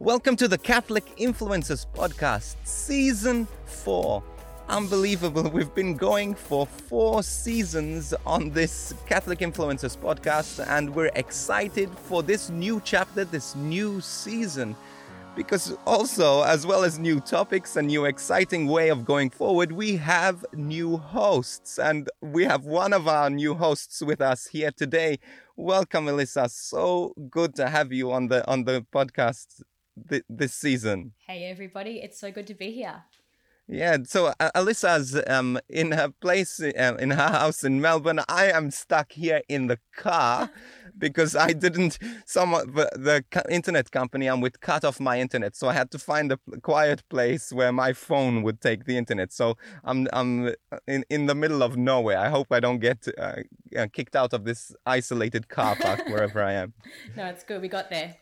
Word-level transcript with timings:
Welcome 0.00 0.34
to 0.36 0.48
the 0.48 0.56
Catholic 0.56 1.04
Influencers 1.18 1.84
Podcast, 1.94 2.56
Season 2.64 3.46
4. 3.66 4.22
Unbelievable. 4.70 5.50
We've 5.50 5.74
been 5.74 5.94
going 5.94 6.34
for 6.34 6.64
four 6.64 7.22
seasons 7.22 8.14
on 8.24 8.48
this 8.48 8.94
Catholic 9.04 9.40
Influencers 9.40 9.98
Podcast, 9.98 10.66
and 10.66 10.94
we're 10.94 11.10
excited 11.16 11.90
for 11.90 12.22
this 12.22 12.48
new 12.48 12.80
chapter, 12.82 13.26
this 13.26 13.54
new 13.54 14.00
season 14.00 14.74
because 15.36 15.76
also 15.86 16.42
as 16.44 16.66
well 16.66 16.82
as 16.82 16.98
new 16.98 17.20
topics 17.20 17.76
and 17.76 17.86
new 17.86 18.06
exciting 18.06 18.66
way 18.66 18.88
of 18.88 19.04
going 19.04 19.30
forward 19.30 19.70
we 19.70 19.96
have 19.96 20.44
new 20.54 20.96
hosts 20.96 21.78
and 21.78 22.10
we 22.20 22.44
have 22.44 22.64
one 22.64 22.92
of 22.92 23.06
our 23.06 23.30
new 23.30 23.54
hosts 23.54 24.02
with 24.02 24.20
us 24.20 24.48
here 24.48 24.72
today 24.72 25.16
welcome 25.56 26.06
alyssa 26.06 26.50
so 26.50 27.14
good 27.30 27.54
to 27.54 27.68
have 27.68 27.92
you 27.92 28.10
on 28.10 28.26
the 28.26 28.44
on 28.50 28.64
the 28.64 28.84
podcast 28.92 29.62
th- 30.08 30.24
this 30.28 30.54
season 30.54 31.12
hey 31.26 31.44
everybody 31.44 32.00
it's 32.02 32.18
so 32.18 32.30
good 32.30 32.46
to 32.46 32.54
be 32.54 32.70
here 32.70 33.04
yeah, 33.72 33.98
so 34.04 34.32
uh, 34.40 34.50
Alyssa's 34.56 35.22
um, 35.28 35.56
in 35.68 35.92
her 35.92 36.08
place 36.08 36.60
uh, 36.60 36.96
in 36.98 37.10
her 37.10 37.28
house 37.28 37.62
in 37.62 37.80
Melbourne. 37.80 38.20
I 38.28 38.46
am 38.50 38.72
stuck 38.72 39.12
here 39.12 39.42
in 39.48 39.68
the 39.68 39.78
car 39.96 40.50
because 40.98 41.36
I 41.36 41.52
didn't. 41.52 41.96
Some 42.26 42.50
the, 42.50 42.90
the 42.96 43.44
internet 43.48 43.92
company 43.92 44.26
I'm 44.26 44.40
with 44.40 44.60
cut 44.60 44.84
off 44.84 44.98
my 44.98 45.20
internet, 45.20 45.54
so 45.54 45.68
I 45.68 45.74
had 45.74 45.92
to 45.92 46.00
find 46.00 46.32
a 46.32 46.38
quiet 46.62 47.08
place 47.08 47.52
where 47.52 47.70
my 47.70 47.92
phone 47.92 48.42
would 48.42 48.60
take 48.60 48.86
the 48.86 48.96
internet. 48.96 49.32
So 49.32 49.56
I'm 49.84 50.08
I'm 50.12 50.52
in 50.88 51.04
in 51.08 51.26
the 51.26 51.36
middle 51.36 51.62
of 51.62 51.76
nowhere. 51.76 52.18
I 52.18 52.28
hope 52.28 52.48
I 52.50 52.58
don't 52.58 52.80
get 52.80 53.06
uh, 53.16 53.36
uh 53.78 53.86
kicked 53.92 54.16
out 54.16 54.32
of 54.32 54.44
this 54.44 54.74
isolated 54.84 55.48
car 55.48 55.76
park 55.76 56.00
wherever 56.08 56.42
I 56.42 56.54
am. 56.54 56.72
No, 57.16 57.26
it's 57.26 57.44
good. 57.44 57.62
We 57.62 57.68
got 57.68 57.88
there. 57.88 58.16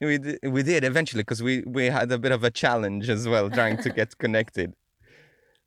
We 0.00 0.18
did, 0.18 0.38
we 0.42 0.62
did 0.62 0.84
eventually 0.84 1.22
because 1.22 1.42
we 1.42 1.62
we 1.66 1.86
had 1.86 2.12
a 2.12 2.18
bit 2.18 2.32
of 2.32 2.44
a 2.44 2.50
challenge 2.50 3.08
as 3.08 3.26
well 3.26 3.48
trying 3.48 3.78
to 3.78 3.90
get 3.90 4.18
connected. 4.24 4.74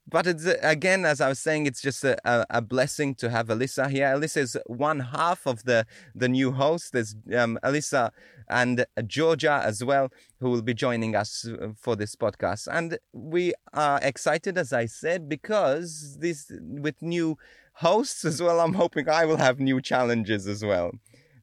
But 0.08 0.28
it's 0.28 0.46
uh, 0.46 0.58
again 0.62 1.06
as 1.06 1.22
i 1.22 1.30
was 1.30 1.40
saying 1.40 1.66
it's 1.66 1.82
just 1.82 2.04
a, 2.04 2.18
a, 2.28 2.46
a, 2.50 2.62
blessing 2.62 3.16
to 3.16 3.30
have 3.30 3.48
alyssa 3.48 3.90
here. 3.90 4.08
Alyssa 4.08 4.38
is 4.38 4.58
one 4.68 5.00
half 5.00 5.48
of 5.48 5.64
the 5.64 5.86
the 6.14 6.30
new 6.30 6.52
host. 6.52 6.94
There's 6.94 7.16
um, 7.36 7.58
alyssa 7.64 8.12
and 8.48 8.86
georgia 9.08 9.62
as 9.64 9.84
well 9.84 10.10
who 10.40 10.50
will 10.52 10.64
be 10.64 10.74
joining 10.74 11.16
us 11.16 11.48
uh, 11.48 11.70
for 11.76 11.96
this 11.96 12.16
podcast. 12.16 12.68
And 12.72 13.00
we 13.14 13.54
are 13.74 14.00
excited 14.02 14.58
as 14.58 14.74
i 14.74 14.86
said 14.86 15.28
because 15.28 16.18
this 16.20 16.52
with 16.60 17.02
new 17.02 17.38
hosts 17.74 18.26
as 18.26 18.42
well 18.42 18.60
i'm 18.60 18.74
hoping 18.74 19.08
i 19.08 19.24
will 19.24 19.38
have 19.38 19.58
new 19.58 19.80
challenges 19.80 20.48
as 20.48 20.66
well 20.66 20.92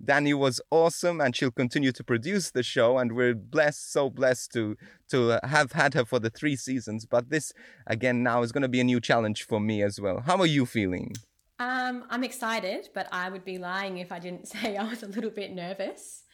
Danny 0.04 0.34
was 0.34 0.60
awesome, 0.70 1.20
and 1.20 1.34
she'll 1.34 1.50
continue 1.50 1.92
to 1.92 2.04
produce 2.04 2.50
the 2.50 2.62
show. 2.62 2.98
And 2.98 3.12
we're 3.12 3.34
blessed, 3.34 3.92
so 3.92 4.10
blessed 4.10 4.52
to 4.52 4.76
to 5.10 5.38
have 5.44 5.72
had 5.72 5.94
her 5.94 6.04
for 6.04 6.18
the 6.18 6.30
three 6.30 6.56
seasons. 6.56 7.06
But 7.06 7.30
this 7.30 7.52
again 7.86 8.22
now 8.22 8.42
is 8.42 8.52
going 8.52 8.62
to 8.62 8.68
be 8.68 8.80
a 8.80 8.84
new 8.84 9.00
challenge 9.00 9.44
for 9.44 9.60
me 9.60 9.82
as 9.82 10.00
well. 10.00 10.22
How 10.26 10.38
are 10.38 10.46
you 10.46 10.66
feeling? 10.66 11.14
Um, 11.58 12.04
I'm 12.10 12.24
excited, 12.24 12.90
but 12.94 13.08
I 13.12 13.30
would 13.30 13.44
be 13.44 13.58
lying 13.58 13.98
if 13.98 14.12
I 14.12 14.18
didn't 14.18 14.48
say 14.52 14.76
I 14.76 14.84
was 14.84 15.02
a 15.02 15.08
little 15.08 15.30
bit 15.30 15.52
nervous. 15.52 16.24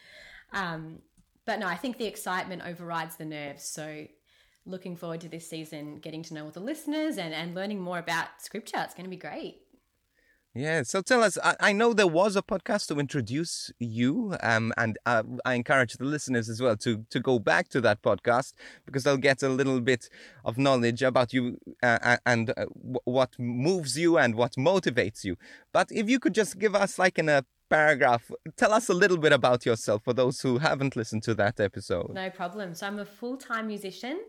Um, 0.52 1.00
but 1.44 1.58
no, 1.58 1.66
I 1.66 1.77
think 1.77 1.98
the 1.98 2.06
excitement 2.06 2.62
overrides 2.64 3.16
the 3.16 3.24
nerves. 3.24 3.64
So 3.64 4.06
looking 4.64 4.96
forward 4.96 5.20
to 5.22 5.28
this 5.28 5.48
season, 5.48 5.96
getting 5.96 6.22
to 6.24 6.34
know 6.34 6.44
all 6.44 6.50
the 6.50 6.60
listeners 6.60 7.18
and, 7.18 7.34
and 7.34 7.55
learning 7.55 7.80
more 7.80 7.98
about 7.98 8.28
scripture. 8.38 8.78
It's 8.78 8.94
going 8.94 9.05
to 9.05 9.10
be 9.10 9.16
great. 9.16 9.61
Yeah, 10.55 10.83
so 10.83 11.00
tell 11.00 11.22
us. 11.22 11.39
I, 11.42 11.56
I, 11.61 11.72
know 11.72 11.95
there 11.95 12.06
was 12.06 12.36
a 12.36 12.42
podcast 12.42 12.89
to 12.89 13.00
introduce 13.00 13.72
you, 13.78 14.36
um, 14.42 14.70
and 14.77 14.98
uh, 15.06 15.22
I 15.47 15.55
encourage 15.55 15.95
the 15.95 16.05
listeners 16.05 16.50
as 16.50 16.61
well 16.61 16.77
to 16.77 17.06
to 17.08 17.20
go 17.20 17.39
back 17.39 17.69
to 17.70 17.81
that 17.81 18.03
podcast 18.03 18.53
because 18.84 19.05
they'll 19.05 19.17
get 19.17 19.42
a 19.42 19.48
little 19.48 19.80
bit 19.80 20.11
of 20.45 20.58
knowledge 20.58 21.03
about 21.03 21.33
you 21.33 21.56
uh, 21.83 22.19
and 22.27 22.50
uh, 22.50 22.67
w- 22.77 23.00
what 23.05 23.30
moves 23.39 23.97
you 23.97 24.19
and 24.19 24.34
what 24.34 24.53
motivates 24.56 25.24
you. 25.24 25.36
But 25.73 25.89
if 25.90 26.11
you 26.11 26.20
could 26.20 26.35
just 26.35 26.58
give 26.58 26.74
us 26.74 26.98
like 26.98 27.19
in 27.19 27.30
a 27.30 27.46
paragraph, 27.70 28.30
tell 28.58 28.74
us 28.74 28.90
a 28.90 28.95
little 28.95 29.17
bit 29.17 29.33
about 29.33 29.64
yourself 29.64 30.05
for 30.05 30.13
those 30.13 30.42
who 30.42 30.58
haven't 30.58 30.96
listened 30.96 31.23
to 31.23 31.34
that 31.36 31.61
episode. 31.61 32.13
No 32.13 32.29
problem. 32.29 32.74
So 32.74 32.86
I'm 32.86 32.98
a 32.98 33.07
full 33.07 33.39
time 33.39 33.69
musician. 33.69 34.20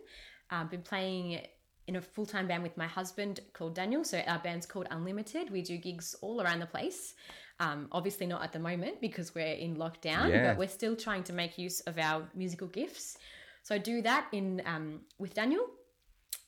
I've 0.49 0.69
been 0.69 0.83
playing 0.83 1.41
in 1.87 1.95
a 1.95 2.01
full 2.01 2.25
time 2.25 2.47
band 2.47 2.63
with 2.63 2.77
my 2.77 2.87
husband 2.87 3.39
called 3.53 3.75
Daniel. 3.75 4.03
So 4.03 4.19
our 4.27 4.39
band's 4.39 4.65
called 4.65 4.87
Unlimited. 4.91 5.49
We 5.49 5.61
do 5.61 5.77
gigs 5.77 6.15
all 6.21 6.41
around 6.41 6.59
the 6.59 6.65
place. 6.65 7.13
Um, 7.59 7.87
obviously, 7.91 8.25
not 8.25 8.43
at 8.43 8.51
the 8.51 8.59
moment 8.59 8.99
because 8.99 9.35
we're 9.35 9.45
in 9.45 9.75
lockdown, 9.77 10.29
yeah. 10.29 10.49
but 10.49 10.57
we're 10.57 10.67
still 10.67 10.95
trying 10.95 11.23
to 11.23 11.33
make 11.33 11.57
use 11.57 11.81
of 11.81 11.97
our 11.97 12.27
musical 12.33 12.67
gifts. 12.67 13.17
So 13.61 13.75
I 13.75 13.77
do 13.77 14.01
that 14.01 14.27
in 14.31 14.61
um, 14.65 15.01
with 15.19 15.33
Daniel, 15.33 15.65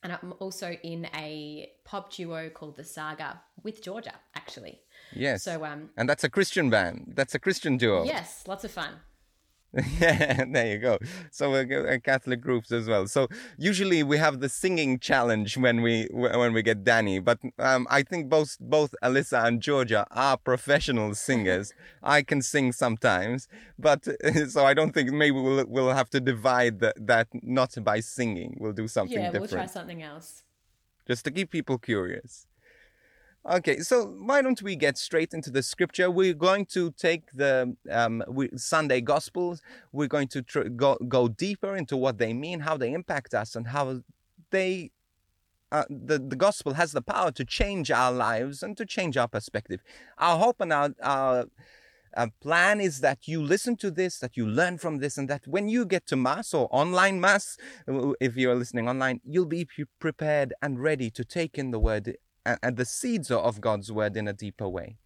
and 0.03 0.13
I'm 0.13 0.34
also 0.40 0.72
in 0.84 1.07
a 1.16 1.69
pop 1.85 2.12
duo 2.12 2.50
called 2.50 2.75
The 2.75 2.84
Saga 2.84 3.41
with 3.63 3.81
Georgia, 3.81 4.13
actually. 4.35 4.81
Yes. 5.13 5.44
So 5.44 5.63
um, 5.63 5.90
and 5.95 6.09
that's 6.09 6.24
a 6.24 6.29
Christian 6.29 6.69
band. 6.69 7.13
That's 7.16 7.35
a 7.35 7.40
Christian 7.40 7.78
duo. 7.78 8.03
Yes, 8.03 8.44
lots 8.47 8.63
of 8.63 8.72
fun. 8.72 8.90
yeah, 10.00 10.46
there 10.46 10.68
you 10.68 10.78
go. 10.78 10.97
So 11.31 11.53
uh, 11.53 11.97
Catholic 12.00 12.40
groups 12.40 12.72
as 12.72 12.88
well. 12.88 13.08
So 13.08 13.28
usually 13.58 14.03
we 14.03 14.18
have 14.18 14.40
the 14.40 14.47
singing 14.47 15.00
challenge 15.00 15.58
when 15.58 15.81
we 15.81 16.08
when 16.12 16.53
we 16.53 16.62
get 16.62 16.86
Danny, 16.86 17.19
but 17.19 17.40
um, 17.59 17.86
I 17.90 18.03
think 18.03 18.30
both 18.30 18.58
both 18.59 18.96
Alyssa 19.03 19.46
and 19.46 19.62
Georgia 19.62 20.08
are 20.12 20.38
professional 20.38 21.13
singers. 21.13 21.74
I 22.03 22.22
can 22.22 22.41
sing 22.41 22.72
sometimes, 22.72 23.50
but 23.78 24.08
so 24.47 24.66
I 24.66 24.74
don't 24.74 24.94
think 24.94 25.12
maybe 25.12 25.40
we'll 25.40 25.66
we'll 25.68 25.94
have 25.94 26.09
to 26.12 26.22
divide 26.22 26.80
the, 26.80 26.94
that 26.96 27.28
not 27.34 27.75
by 27.84 28.00
singing. 28.00 28.56
We'll 28.59 28.74
do 28.74 28.88
something 28.88 29.18
yeah, 29.18 29.31
different. 29.31 29.52
we'll 29.52 29.59
try 29.59 29.66
something 29.66 30.02
else. 30.02 30.44
Just 31.06 31.25
to 31.25 31.31
keep 31.31 31.52
people 31.52 31.78
curious. 31.78 32.47
Okay, 33.47 33.81
so 33.81 34.06
why 34.06 34.41
don't 34.41 34.59
we 34.63 34.75
get 34.75 34.97
straight 34.97 35.31
into 35.31 35.51
the 35.51 35.61
scripture? 35.61 36.09
We're 36.09 36.33
going 36.33 36.66
to 36.67 36.89
take 36.89 37.31
the 37.31 37.75
um, 37.91 38.23
we, 38.28 38.50
Sunday 38.56 39.01
Gospels. 39.01 39.61
We're 39.91 40.07
going 40.07 40.29
to 40.29 40.41
tr- 40.41 40.69
go 40.69 40.97
go 41.07 41.28
deeper 41.28 41.75
into 41.75 41.95
what 41.95 42.17
they 42.17 42.33
mean, 42.33 42.61
how 42.61 42.75
they 42.75 42.91
impact 42.91 43.35
us, 43.35 43.56
and 43.56 43.67
how 43.67 44.01
they 44.50 44.89
uh, 45.72 45.83
the 45.91 46.17
the 46.17 46.35
gospel 46.35 46.73
has 46.73 46.91
the 46.91 47.03
power 47.03 47.31
to 47.33 47.45
change 47.45 47.91
our 47.91 48.11
lives 48.11 48.63
and 48.63 48.75
to 48.78 48.85
change 48.85 49.16
our 49.16 49.28
perspective. 49.28 49.83
Our 50.17 50.39
hope 50.39 50.59
and 50.59 50.73
our, 50.73 50.95
our 51.03 51.45
uh, 52.17 52.27
plan 52.41 52.81
is 52.81 53.01
that 53.01 53.27
you 53.27 53.44
listen 53.44 53.75
to 53.77 53.91
this, 53.91 54.17
that 54.19 54.35
you 54.35 54.47
learn 54.47 54.79
from 54.79 54.97
this, 54.97 55.19
and 55.19 55.29
that 55.29 55.45
when 55.45 55.67
you 55.67 55.85
get 55.85 56.07
to 56.07 56.16
Mass 56.16 56.51
or 56.51 56.67
online 56.72 57.22
Mass, 57.22 57.57
if 58.19 58.38
you're 58.38 58.56
listening 58.56 58.89
online, 58.89 59.22
you'll 59.23 59.45
be 59.45 59.67
prepared 60.00 60.51
and 60.63 60.81
ready 60.81 61.12
to 61.12 61.23
take 61.23 61.59
in 61.59 61.69
the 61.69 61.79
word 61.79 62.17
and 62.45 62.78
the 62.78 62.85
seeds 62.85 63.31
of 63.31 63.61
God's 63.61 63.91
word 63.91 64.16
in 64.17 64.28
a 64.28 64.33
deeper 64.33 64.67
way. 64.67 64.97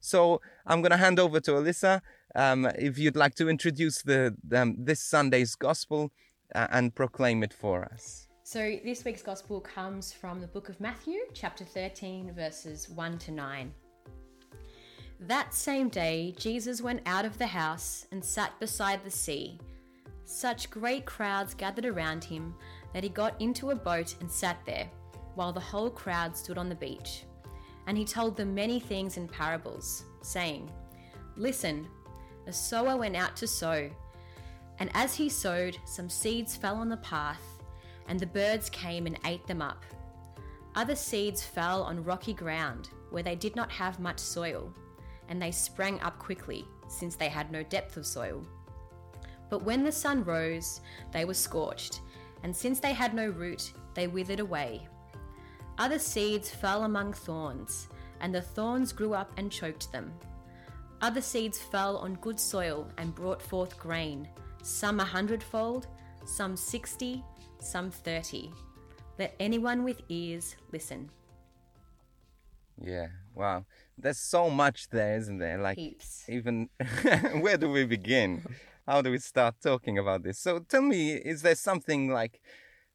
So 0.00 0.40
I'm 0.66 0.80
going 0.80 0.90
to 0.90 0.96
hand 0.96 1.18
over 1.18 1.40
to 1.40 1.52
Alyssa. 1.52 2.00
Um, 2.34 2.66
if 2.78 2.98
you'd 2.98 3.16
like 3.16 3.34
to 3.36 3.48
introduce 3.48 4.02
the 4.02 4.36
um, 4.54 4.76
this 4.78 5.00
Sunday's 5.00 5.54
gospel 5.54 6.12
uh, 6.54 6.66
and 6.70 6.94
proclaim 6.94 7.42
it 7.42 7.52
for 7.52 7.84
us. 7.84 8.28
So 8.42 8.78
this 8.84 9.04
week's 9.04 9.22
gospel 9.22 9.60
comes 9.60 10.12
from 10.12 10.40
the 10.40 10.46
book 10.46 10.68
of 10.68 10.80
Matthew, 10.80 11.18
chapter 11.34 11.64
13, 11.64 12.32
verses 12.34 12.88
1 12.88 13.18
to 13.18 13.30
9. 13.30 13.72
That 15.20 15.54
same 15.54 15.88
day, 15.88 16.34
Jesus 16.38 16.80
went 16.80 17.02
out 17.06 17.24
of 17.24 17.36
the 17.38 17.46
house 17.46 18.06
and 18.10 18.24
sat 18.24 18.58
beside 18.58 19.04
the 19.04 19.10
sea. 19.10 19.58
Such 20.24 20.70
great 20.70 21.04
crowds 21.04 21.54
gathered 21.54 21.84
around 21.84 22.24
him 22.24 22.54
that 22.94 23.04
he 23.04 23.08
got 23.08 23.40
into 23.40 23.70
a 23.70 23.76
boat 23.76 24.16
and 24.20 24.30
sat 24.30 24.58
there 24.64 24.90
while 25.34 25.52
the 25.52 25.60
whole 25.60 25.90
crowd 25.90 26.36
stood 26.36 26.58
on 26.58 26.68
the 26.68 26.74
beach. 26.74 27.24
And 27.86 27.96
he 27.96 28.04
told 28.04 28.36
them 28.36 28.54
many 28.54 28.78
things 28.78 29.16
in 29.16 29.28
parables, 29.28 30.04
saying, 30.22 30.70
Listen, 31.36 31.88
a 32.46 32.52
sower 32.52 32.96
went 32.96 33.16
out 33.16 33.36
to 33.36 33.46
sow. 33.46 33.90
And 34.78 34.90
as 34.94 35.14
he 35.14 35.28
sowed, 35.28 35.78
some 35.84 36.08
seeds 36.08 36.56
fell 36.56 36.76
on 36.76 36.88
the 36.88 36.96
path, 36.98 37.42
and 38.08 38.18
the 38.18 38.26
birds 38.26 38.70
came 38.70 39.06
and 39.06 39.18
ate 39.24 39.46
them 39.46 39.62
up. 39.62 39.84
Other 40.74 40.94
seeds 40.94 41.44
fell 41.44 41.82
on 41.82 42.04
rocky 42.04 42.32
ground, 42.32 42.90
where 43.10 43.22
they 43.22 43.34
did 43.34 43.56
not 43.56 43.70
have 43.70 44.00
much 44.00 44.18
soil, 44.18 44.72
and 45.28 45.40
they 45.40 45.50
sprang 45.50 46.00
up 46.00 46.18
quickly, 46.18 46.64
since 46.88 47.16
they 47.16 47.28
had 47.28 47.50
no 47.50 47.62
depth 47.62 47.96
of 47.96 48.06
soil. 48.06 48.44
But 49.48 49.64
when 49.64 49.84
the 49.84 49.92
sun 49.92 50.24
rose, 50.24 50.80
they 51.12 51.24
were 51.24 51.34
scorched, 51.34 52.00
and 52.42 52.54
since 52.54 52.80
they 52.80 52.92
had 52.92 53.14
no 53.14 53.28
root, 53.28 53.72
they 53.94 54.06
withered 54.06 54.40
away. 54.40 54.88
Other 55.80 55.98
seeds 55.98 56.50
fell 56.50 56.84
among 56.84 57.14
thorns, 57.14 57.88
and 58.20 58.34
the 58.34 58.42
thorns 58.42 58.92
grew 58.92 59.14
up 59.14 59.32
and 59.38 59.50
choked 59.50 59.90
them. 59.92 60.12
Other 61.00 61.22
seeds 61.22 61.58
fell 61.58 61.96
on 61.96 62.16
good 62.16 62.38
soil 62.38 62.86
and 62.98 63.14
brought 63.14 63.40
forth 63.40 63.78
grain, 63.78 64.28
some 64.62 65.00
a 65.00 65.04
hundredfold, 65.04 65.86
some 66.26 66.54
sixty, 66.54 67.24
some 67.60 67.90
thirty. 67.90 68.52
Let 69.18 69.34
anyone 69.40 69.82
with 69.82 70.02
ears 70.10 70.54
listen. 70.70 71.08
Yeah, 72.78 73.06
wow. 73.34 73.64
there's 73.96 74.18
so 74.18 74.50
much 74.50 74.90
there, 74.90 75.16
isn't 75.16 75.38
there? 75.38 75.56
Like 75.56 75.78
Heaps. 75.78 76.26
even 76.28 76.68
where 77.40 77.56
do 77.56 77.70
we 77.70 77.86
begin? 77.86 78.44
How 78.86 79.00
do 79.00 79.10
we 79.10 79.18
start 79.18 79.54
talking 79.62 79.96
about 79.96 80.24
this? 80.24 80.38
So 80.38 80.58
tell 80.58 80.82
me, 80.82 81.12
is 81.12 81.40
there 81.40 81.54
something 81.54 82.10
like 82.10 82.38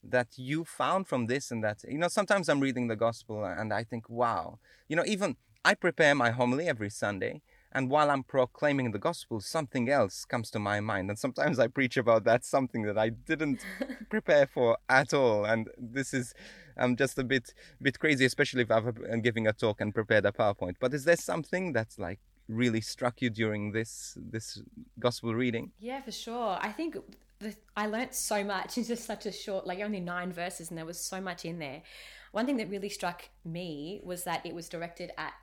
that 0.10 0.28
you 0.38 0.63
found 0.63 1.07
from 1.07 1.28
this 1.28 1.52
and 1.52 1.63
that 1.63 1.80
you 1.88 1.98
know 1.98 2.07
sometimes 2.07 2.50
i'm 2.50 2.60
reading 2.60 2.88
the 2.88 2.96
gospel 2.96 3.44
and 3.44 3.74
i 3.74 3.84
think 3.84 4.10
wow. 4.10 4.60
You 4.88 4.96
know 4.96 5.04
even 5.07 5.36
i 5.63 5.74
prepare 5.74 6.13
my 6.13 6.31
homily 6.31 6.68
every 6.68 6.90
sunday 6.90 7.42
and 7.72 7.90
while 7.90 8.10
i'm 8.10 8.24
proclaiming 8.24 8.92
the 8.92 9.00
gospel 9.00 9.40
something 9.42 9.90
else 9.90 10.25
comes 10.25 10.50
to 10.52 10.60
my 10.60 10.80
mind. 10.80 11.10
And 11.10 11.18
sometimes 11.19 11.60
i 11.60 11.68
preach 11.68 11.98
about 11.98 12.24
that 12.25 12.46
something 12.46 12.84
that 12.84 12.98
i 12.98 13.10
didn't 13.10 13.66
prepare 14.10 14.48
for 14.48 14.78
at 14.90 15.13
all. 15.13 15.46
And 15.46 15.69
this 15.78 16.13
is 16.13 16.34
i'm 16.78 16.96
just 16.96 17.18
a 17.18 17.24
bit 17.24 17.54
bit 17.81 17.98
crazy 18.00 18.25
especially 18.25 18.63
if 18.63 18.69
i'm 18.69 18.88
uh, 18.88 19.16
giving 19.28 19.48
a 19.48 19.54
talk 19.54 19.81
and 19.81 19.94
prepared 19.94 20.25
a 20.25 20.31
powerpoint. 20.31 20.75
But 20.80 20.94
is 20.94 21.04
there 21.06 21.18
something 21.18 21.74
that's 21.74 21.98
like 22.00 22.19
really 22.48 22.81
struck 22.81 23.22
you 23.22 23.30
during 23.30 23.72
this 23.72 24.18
this 24.18 24.62
gospel 25.00 25.34
reading? 25.34 25.72
Yeah, 25.80 26.02
for 26.02 26.12
sure. 26.12 26.57
I 26.62 26.72
think 26.72 26.98
the, 27.45 27.56
I 27.75 27.88
learnt 27.88 28.13
so 28.13 28.44
much 28.44 28.77
in 28.77 28.83
just 28.83 29.06
such 29.06 29.25
a 29.25 29.31
short, 29.31 29.65
like 29.68 29.80
only 29.80 30.00
nine 30.00 30.31
verses, 30.31 30.69
and 30.69 30.77
there 30.77 30.86
was 30.86 31.00
so 31.00 31.21
much 31.21 31.45
in 31.45 31.59
there. 31.59 31.83
One 32.31 32.45
thing 32.45 32.57
that 32.57 32.69
really 32.69 32.89
struck 32.89 33.30
me 33.44 34.01
was 34.03 34.24
that 34.24 34.45
it 34.45 34.53
was 34.53 34.68
directed 34.68 35.12
at 35.18 35.33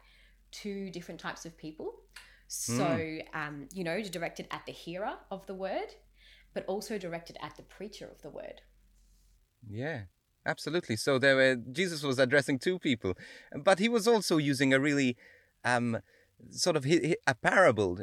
two 0.50 0.90
different 0.90 1.20
types 1.20 1.46
of 1.46 1.56
people. 1.56 1.94
So, 2.49 3.19
um, 3.32 3.69
you 3.72 3.82
know, 3.82 4.02
directed 4.02 4.46
at 4.50 4.66
the 4.66 4.72
hearer 4.72 5.14
of 5.31 5.46
the 5.46 5.54
word, 5.54 5.94
but 6.52 6.66
also 6.66 6.99
directed 6.99 7.38
at 7.40 7.56
the 7.56 7.62
preacher 7.62 8.06
of 8.06 8.20
the 8.20 8.28
word. 8.28 8.60
Yeah, 9.66 10.02
absolutely. 10.44 10.96
So 10.96 11.19
there 11.19 11.37
were 11.37 11.56
Jesus 11.56 12.02
was 12.02 12.19
addressing 12.19 12.58
two 12.58 12.78
people, 12.78 13.16
but 13.64 13.78
he 13.78 13.88
was 13.88 14.06
also 14.06 14.37
using 14.37 14.75
a 14.75 14.81
really 14.81 15.16
um 15.64 15.99
sort 16.50 16.77
of 16.77 16.87
a 16.87 17.35
parable, 17.35 17.99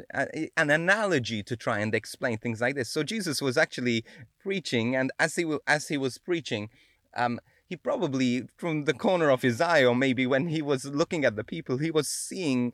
an 0.56 0.70
analogy 0.70 1.42
to 1.42 1.56
try 1.56 1.78
and 1.78 1.94
explain 1.94 2.38
things 2.38 2.60
like 2.60 2.74
this. 2.74 2.90
So 2.90 3.02
Jesus 3.02 3.40
was 3.40 3.56
actually 3.56 4.04
preaching, 4.42 4.96
and 4.96 5.12
as 5.18 5.36
he 5.36 5.44
as 5.66 5.88
he 5.88 5.96
was 5.96 6.18
preaching, 6.18 6.68
um, 7.16 7.40
he 7.66 7.76
probably 7.76 8.44
from 8.56 8.84
the 8.84 8.94
corner 8.94 9.30
of 9.30 9.42
his 9.42 9.60
eye, 9.60 9.84
or 9.84 9.94
maybe 9.94 10.26
when 10.26 10.48
he 10.48 10.62
was 10.62 10.84
looking 10.84 11.24
at 11.24 11.36
the 11.36 11.44
people, 11.44 11.78
he 11.78 11.90
was 11.90 12.08
seeing 12.08 12.72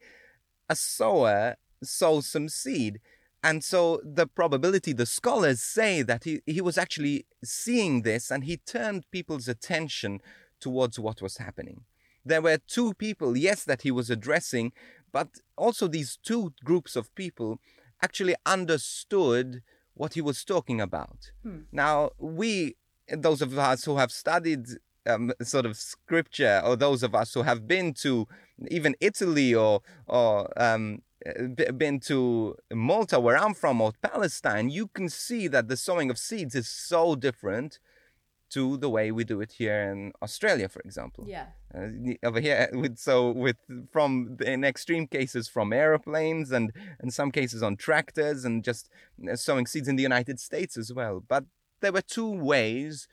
a 0.68 0.76
sower 0.76 1.56
sow 1.82 2.20
some 2.20 2.48
seed. 2.48 3.00
And 3.42 3.62
so 3.62 4.00
the 4.02 4.26
probability, 4.26 4.92
the 4.92 5.06
scholars 5.06 5.62
say 5.62 6.02
that 6.02 6.24
he, 6.24 6.40
he 6.46 6.60
was 6.60 6.78
actually 6.78 7.26
seeing 7.44 8.02
this 8.02 8.30
and 8.30 8.44
he 8.44 8.56
turned 8.56 9.04
people's 9.12 9.46
attention 9.46 10.20
towards 10.58 10.98
what 10.98 11.22
was 11.22 11.36
happening. 11.36 11.82
There 12.24 12.42
were 12.42 12.58
two 12.66 12.94
people, 12.94 13.36
yes, 13.36 13.62
that 13.64 13.82
he 13.82 13.92
was 13.92 14.10
addressing, 14.10 14.72
but 15.12 15.28
also 15.56 15.88
these 15.88 16.18
two 16.22 16.52
groups 16.64 16.96
of 16.96 17.14
people 17.14 17.58
actually 18.02 18.34
understood 18.44 19.62
what 19.94 20.14
he 20.14 20.20
was 20.20 20.44
talking 20.44 20.80
about. 20.80 21.32
Now, 21.72 22.10
we, 22.18 22.76
those 23.08 23.40
of 23.40 23.56
us 23.58 23.84
who 23.84 23.96
have 23.96 24.12
studied 24.12 24.66
um, 25.06 25.32
sort 25.42 25.66
of 25.66 25.76
scripture, 25.76 26.60
or 26.64 26.76
those 26.76 27.02
of 27.02 27.14
us 27.14 27.32
who 27.34 27.42
have 27.42 27.66
been 27.66 27.94
to 27.94 28.26
even 28.68 28.94
Italy 29.00 29.54
or 29.54 29.80
or 30.06 30.50
um, 30.60 31.02
been 31.76 32.00
to 32.00 32.56
Malta, 32.72 33.18
where 33.20 33.36
I'm 33.36 33.54
from, 33.54 33.80
or 33.80 33.92
Palestine, 34.02 34.70
you 34.70 34.86
can 34.88 35.08
see 35.08 35.48
that 35.48 35.68
the 35.68 35.76
sowing 35.76 36.10
of 36.10 36.18
seeds 36.18 36.54
is 36.54 36.68
so 36.68 37.14
different 37.16 37.78
to 38.50 38.76
the 38.76 38.88
way 38.88 39.10
we 39.10 39.24
do 39.24 39.40
it 39.40 39.52
here 39.52 39.90
in 39.90 40.12
Australia, 40.22 40.68
for 40.68 40.80
example. 40.80 41.24
Yeah. 41.28 41.46
Uh, 41.74 41.88
over 42.22 42.40
here, 42.40 42.68
with 42.72 42.98
so 42.98 43.30
with 43.30 43.56
from 43.90 44.36
in 44.44 44.64
extreme 44.64 45.06
cases 45.06 45.48
from 45.48 45.72
airplanes 45.72 46.52
and 46.52 46.72
in 47.02 47.10
some 47.10 47.30
cases 47.30 47.62
on 47.62 47.76
tractors 47.76 48.44
and 48.44 48.62
just 48.62 48.88
uh, 49.30 49.36
sowing 49.36 49.66
seeds 49.66 49.88
in 49.88 49.96
the 49.96 50.02
United 50.02 50.38
States 50.40 50.76
as 50.76 50.92
well. 50.92 51.22
But 51.26 51.44
there 51.80 51.92
were 51.92 52.02
two 52.02 52.30
ways 52.30 53.08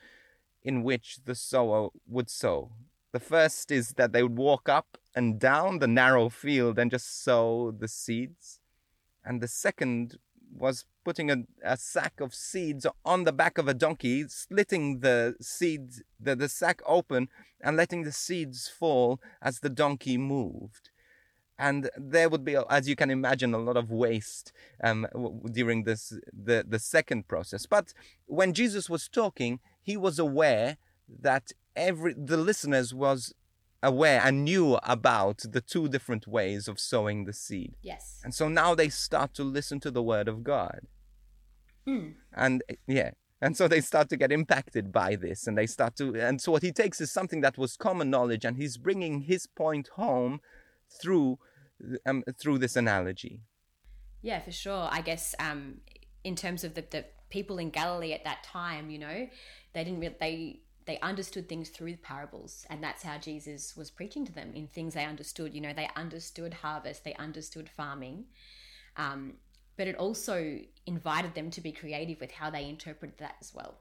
in 0.62 0.82
which 0.82 1.18
the 1.24 1.34
sower 1.34 1.88
would 2.08 2.30
sow. 2.30 2.72
The 3.12 3.20
first 3.20 3.70
is 3.70 3.90
that 3.90 4.12
they 4.12 4.22
would 4.22 4.36
walk 4.36 4.68
up 4.68 4.98
and 5.14 5.38
down 5.38 5.78
the 5.78 5.86
narrow 5.86 6.28
field 6.28 6.78
and 6.78 6.90
just 6.90 7.22
sow 7.22 7.70
the 7.70 7.86
seeds. 7.86 8.58
And 9.24 9.40
the 9.40 9.48
second 9.48 10.18
was 10.52 10.84
putting 11.04 11.30
a, 11.30 11.44
a 11.62 11.76
sack 11.76 12.20
of 12.20 12.34
seeds 12.34 12.86
on 13.04 13.24
the 13.24 13.32
back 13.32 13.58
of 13.58 13.68
a 13.68 13.74
donkey, 13.74 14.26
slitting 14.28 15.00
the 15.00 15.36
seeds, 15.40 16.02
the, 16.18 16.34
the 16.34 16.48
sack 16.48 16.80
open, 16.86 17.28
and 17.60 17.76
letting 17.76 18.02
the 18.02 18.12
seeds 18.12 18.68
fall 18.68 19.20
as 19.42 19.60
the 19.60 19.70
donkey 19.70 20.16
moved. 20.18 20.90
And 21.58 21.88
there 21.96 22.28
would 22.28 22.44
be, 22.44 22.56
as 22.68 22.88
you 22.88 22.96
can 22.96 23.10
imagine, 23.10 23.54
a 23.54 23.58
lot 23.58 23.76
of 23.76 23.90
waste 23.90 24.52
um, 24.82 25.06
during 25.52 25.84
this 25.84 26.12
the, 26.32 26.64
the 26.66 26.80
second 26.80 27.28
process. 27.28 27.64
But 27.66 27.94
when 28.26 28.52
Jesus 28.54 28.90
was 28.90 29.08
talking, 29.08 29.60
he 29.80 29.96
was 29.96 30.18
aware 30.18 30.78
that 31.20 31.52
every 31.76 32.14
the 32.14 32.36
listeners 32.36 32.92
was 32.92 33.34
aware 33.84 34.20
and 34.24 34.44
knew 34.44 34.76
about 34.82 35.42
the 35.48 35.60
two 35.60 35.88
different 35.88 36.26
ways 36.26 36.66
of 36.66 36.80
sowing 36.80 37.24
the 37.24 37.32
seed. 37.32 37.74
Yes. 37.82 38.20
And 38.24 38.34
so 38.34 38.48
now 38.48 38.74
they 38.74 38.88
start 38.88 39.34
to 39.34 39.44
listen 39.44 39.78
to 39.80 39.90
the 39.90 40.02
word 40.02 40.26
of 40.26 40.42
God. 40.42 40.80
Mm. 41.86 42.14
And 42.34 42.62
yeah, 42.86 43.10
and 43.40 43.56
so 43.56 43.68
they 43.68 43.82
start 43.82 44.08
to 44.08 44.16
get 44.16 44.32
impacted 44.32 44.90
by 44.90 45.16
this 45.16 45.46
and 45.46 45.56
they 45.56 45.66
start 45.66 45.96
to 45.96 46.14
and 46.14 46.40
so 46.40 46.50
what 46.50 46.62
he 46.62 46.72
takes 46.72 47.00
is 47.00 47.12
something 47.12 47.42
that 47.42 47.58
was 47.58 47.76
common 47.76 48.08
knowledge 48.08 48.44
and 48.44 48.56
he's 48.56 48.78
bringing 48.78 49.22
his 49.22 49.46
point 49.46 49.88
home 49.96 50.40
through 51.00 51.38
um, 52.06 52.24
through 52.40 52.58
this 52.58 52.76
analogy. 52.76 53.42
Yeah, 54.22 54.40
for 54.40 54.52
sure. 54.52 54.88
I 54.90 55.02
guess 55.02 55.34
um, 55.38 55.80
in 56.24 56.34
terms 56.34 56.64
of 56.64 56.72
the, 56.74 56.84
the 56.90 57.04
people 57.28 57.58
in 57.58 57.68
Galilee 57.68 58.12
at 58.12 58.24
that 58.24 58.42
time, 58.42 58.88
you 58.88 58.98
know, 58.98 59.28
they 59.74 59.84
didn't 59.84 60.00
re- 60.00 60.16
they 60.18 60.60
they 60.86 60.98
understood 61.00 61.48
things 61.48 61.70
through 61.70 61.96
parables, 61.96 62.66
and 62.68 62.82
that's 62.82 63.02
how 63.02 63.18
Jesus 63.18 63.76
was 63.76 63.90
preaching 63.90 64.26
to 64.26 64.32
them 64.32 64.52
in 64.54 64.66
things 64.66 64.94
they 64.94 65.04
understood. 65.04 65.54
You 65.54 65.60
know, 65.60 65.72
they 65.72 65.88
understood 65.96 66.54
harvest, 66.54 67.04
they 67.04 67.14
understood 67.14 67.68
farming, 67.68 68.26
um, 68.96 69.34
but 69.76 69.88
it 69.88 69.96
also 69.96 70.60
invited 70.86 71.34
them 71.34 71.50
to 71.50 71.60
be 71.60 71.72
creative 71.72 72.20
with 72.20 72.32
how 72.32 72.50
they 72.50 72.68
interpreted 72.68 73.18
that 73.18 73.36
as 73.40 73.52
well. 73.54 73.78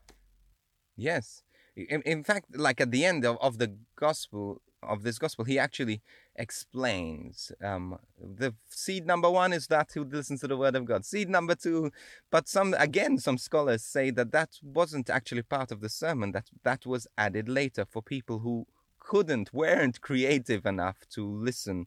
Yes. 0.95 1.43
In, 1.75 2.01
in 2.03 2.23
fact, 2.23 2.55
like 2.55 2.79
at 2.79 2.91
the 2.91 3.03
end 3.03 3.25
of, 3.25 3.37
of 3.41 3.57
the 3.57 3.75
gospel, 3.95 4.61
of 4.81 5.03
this 5.03 5.17
gospel, 5.17 5.45
he 5.45 5.57
actually 5.57 6.01
explains 6.35 7.51
um, 7.63 7.97
the 8.19 8.53
seed 8.69 9.05
number 9.05 9.29
one 9.29 9.53
is 9.53 9.67
that 9.67 9.91
who 9.93 10.03
listens 10.03 10.41
to 10.41 10.47
the 10.47 10.57
word 10.57 10.75
of 10.75 10.85
God. 10.85 11.05
Seed 11.05 11.29
number 11.29 11.55
two, 11.55 11.91
but 12.31 12.47
some 12.47 12.73
again, 12.77 13.17
some 13.17 13.37
scholars 13.37 13.83
say 13.83 14.09
that 14.11 14.31
that 14.31 14.57
wasn't 14.63 15.09
actually 15.09 15.43
part 15.43 15.71
of 15.71 15.81
the 15.81 15.89
sermon. 15.89 16.31
That 16.31 16.49
that 16.63 16.85
was 16.85 17.07
added 17.17 17.47
later 17.47 17.85
for 17.85 18.01
people 18.01 18.39
who 18.39 18.65
couldn't, 19.03 19.53
weren't 19.53 20.01
creative 20.01 20.65
enough 20.65 20.97
to 21.11 21.25
listen, 21.25 21.85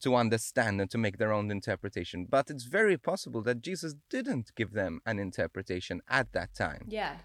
to 0.00 0.16
understand, 0.16 0.80
and 0.80 0.90
to 0.90 0.98
make 0.98 1.18
their 1.18 1.32
own 1.32 1.50
interpretation. 1.50 2.26
But 2.28 2.50
it's 2.50 2.64
very 2.64 2.96
possible 2.96 3.42
that 3.42 3.60
Jesus 3.60 3.94
didn't 4.10 4.54
give 4.56 4.72
them 4.72 5.00
an 5.06 5.18
interpretation 5.18 6.00
at 6.08 6.32
that 6.32 6.54
time. 6.54 6.86
Yeah. 6.88 7.16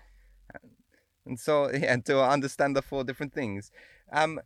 And 1.26 1.40
so, 1.40 1.72
yeah, 1.74 1.96
to 1.98 2.24
understand 2.24 2.76
the 2.76 2.82
four 2.82 3.04
different 3.04 3.34
things, 3.34 3.72
um, 4.12 4.40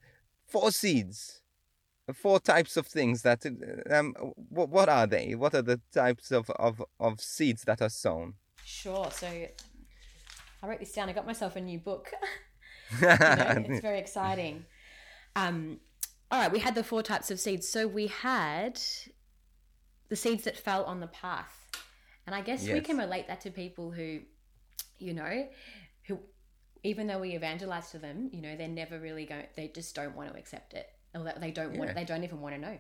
four 0.46 0.72
seeds, 0.72 1.42
four 2.12 2.40
types 2.40 2.76
of 2.76 2.88
things 2.88 3.22
that, 3.22 3.46
um, 3.90 4.14
what, 4.50 4.70
what 4.70 4.90
are 4.90 5.08
they? 5.08 5.36
What 5.36 5.56
are 5.56 5.62
the 5.62 5.80
types 5.94 6.32
of, 6.32 6.50
of, 6.52 6.84
of 7.00 7.22
seeds 7.22 7.64
that 7.64 7.82
are 7.82 7.90
sown? 7.90 8.34
Sure. 8.66 9.10
So 9.12 9.28
I 9.28 10.68
wrote 10.68 10.80
this 10.80 10.92
down. 10.92 11.10
I 11.10 11.14
got 11.14 11.26
myself 11.26 11.56
a 11.56 11.62
new 11.62 11.80
book. 11.80 12.12
you 13.02 13.08
know, 13.08 13.16
it's 13.18 13.82
very 13.82 14.00
exciting. 14.00 14.66
Um, 15.36 15.80
all 16.32 16.40
right, 16.40 16.52
we 16.52 16.60
had 16.60 16.76
the 16.76 16.84
four 16.84 17.04
types 17.04 17.30
of 17.32 17.40
seeds. 17.40 17.68
So 17.68 17.88
we 17.88 18.08
had 18.08 18.80
the 20.10 20.16
seeds 20.16 20.44
that 20.46 20.58
fell 20.58 20.84
on 20.86 21.00
the 21.00 21.08
path, 21.08 21.70
and 22.26 22.36
I 22.36 22.42
guess 22.42 22.68
we 22.68 22.82
can 22.82 22.98
relate 22.98 23.28
that 23.28 23.42
to 23.42 23.52
people 23.52 23.92
who, 23.92 24.20
you 25.00 25.14
know, 25.14 25.48
who 26.08 26.20
even 26.84 27.08
though 27.08 27.20
we 27.20 27.32
evangelize 27.32 27.92
to 27.92 28.00
them, 28.00 28.30
you 28.34 28.42
know, 28.42 28.56
they're 28.56 28.68
never 28.68 29.00
really 29.00 29.26
going. 29.26 29.46
They 29.56 29.68
just 29.68 29.96
don't 29.96 30.16
want 30.16 30.32
to 30.32 30.40
accept 30.40 30.74
it, 30.74 30.88
they 31.14 31.52
don't 31.52 31.74
Yeah. 31.74 31.80
want. 31.80 31.96
They 31.96 32.06
don't 32.06 32.24
even 32.24 32.42
want 32.42 32.56
to 32.56 32.62
know. 32.62 32.80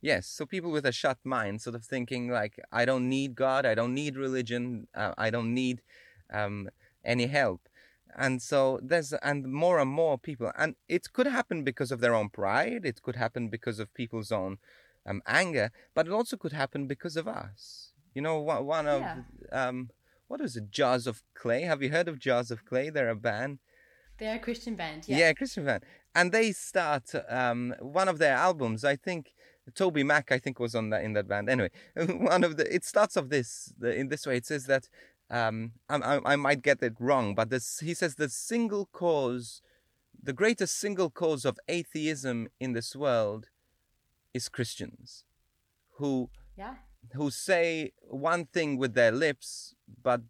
Yes, 0.00 0.26
so 0.26 0.46
people 0.46 0.70
with 0.70 0.86
a 0.86 0.92
shut 0.92 1.18
mind, 1.24 1.62
sort 1.62 1.74
of 1.74 1.84
thinking 1.84 2.28
like, 2.28 2.60
I 2.70 2.84
don't 2.84 3.08
need 3.08 3.34
God, 3.34 3.64
I 3.66 3.74
don't 3.74 3.94
need 3.94 4.16
religion, 4.16 4.86
uh, 4.94 5.14
I 5.18 5.30
don't 5.30 5.52
need 5.54 5.82
um, 6.30 6.68
any 7.04 7.26
help. 7.26 7.68
And 8.14 8.40
so 8.40 8.78
there's, 8.82 9.12
and 9.14 9.46
more 9.52 9.78
and 9.78 9.90
more 9.90 10.16
people, 10.18 10.52
and 10.56 10.76
it 10.88 11.12
could 11.12 11.26
happen 11.26 11.64
because 11.64 11.90
of 11.90 12.00
their 12.00 12.14
own 12.14 12.28
pride, 12.28 12.84
it 12.84 13.02
could 13.02 13.16
happen 13.16 13.48
because 13.48 13.78
of 13.78 13.92
people's 13.94 14.30
own 14.30 14.58
um, 15.06 15.22
anger, 15.26 15.70
but 15.94 16.06
it 16.06 16.12
also 16.12 16.36
could 16.36 16.52
happen 16.52 16.86
because 16.86 17.16
of 17.16 17.26
us. 17.26 17.92
You 18.14 18.22
know, 18.22 18.38
one, 18.40 18.64
one 18.66 18.86
of, 18.86 19.00
Yeah. 19.00 19.22
um, 19.52 19.90
what 20.28 20.40
is 20.40 20.56
it, 20.56 20.70
Jars 20.70 21.06
of 21.06 21.22
Clay? 21.34 21.62
Have 21.62 21.82
you 21.82 21.90
heard 21.90 22.08
of 22.08 22.18
Jars 22.18 22.50
of 22.50 22.64
Clay? 22.64 22.90
They're 22.90 23.08
a 23.10 23.16
band. 23.16 23.58
They're 24.18 24.36
a 24.36 24.38
Christian 24.38 24.76
band. 24.76 25.06
Yeah, 25.06 25.18
Yeah. 25.18 25.32
Christian 25.34 25.64
band. 25.66 25.84
And 26.16 26.32
they 26.32 26.50
start 26.52 27.06
um, 27.28 27.74
one 27.80 28.08
of 28.08 28.18
their 28.18 28.34
albums. 28.34 28.84
I 28.84 28.96
think 28.96 29.22
Toby 29.74 30.02
Mac, 30.02 30.32
I 30.32 30.38
think, 30.38 30.58
was 30.58 30.74
on 30.74 30.90
that 30.90 31.02
in 31.04 31.12
that 31.12 31.28
band. 31.28 31.48
Anyway, 31.50 31.70
one 32.32 32.42
of 32.42 32.56
the 32.56 32.64
it 32.74 32.84
starts 32.84 33.16
off 33.18 33.28
this 33.28 33.50
the, 33.78 33.94
in 33.94 34.08
this 34.08 34.26
way. 34.26 34.36
It 34.38 34.46
says 34.46 34.64
that 34.66 34.88
um, 35.30 35.72
I, 35.88 35.96
I, 35.96 36.32
I 36.32 36.36
might 36.36 36.62
get 36.62 36.82
it 36.82 36.94
wrong, 36.98 37.34
but 37.34 37.50
this 37.50 37.80
he 37.80 37.94
says 37.94 38.14
the 38.14 38.30
single 38.30 38.86
cause, 38.86 39.60
the 40.30 40.32
greatest 40.32 40.74
single 40.80 41.10
cause 41.10 41.44
of 41.44 41.58
atheism 41.68 42.48
in 42.58 42.72
this 42.72 42.96
world, 42.96 43.42
is 44.32 44.48
Christians, 44.48 45.24
who 45.98 46.30
Yeah. 46.56 46.76
who 47.14 47.30
say 47.30 47.92
one 48.08 48.46
thing 48.46 48.78
with 48.78 48.94
their 48.94 49.12
lips 49.12 49.74
but 50.02 50.22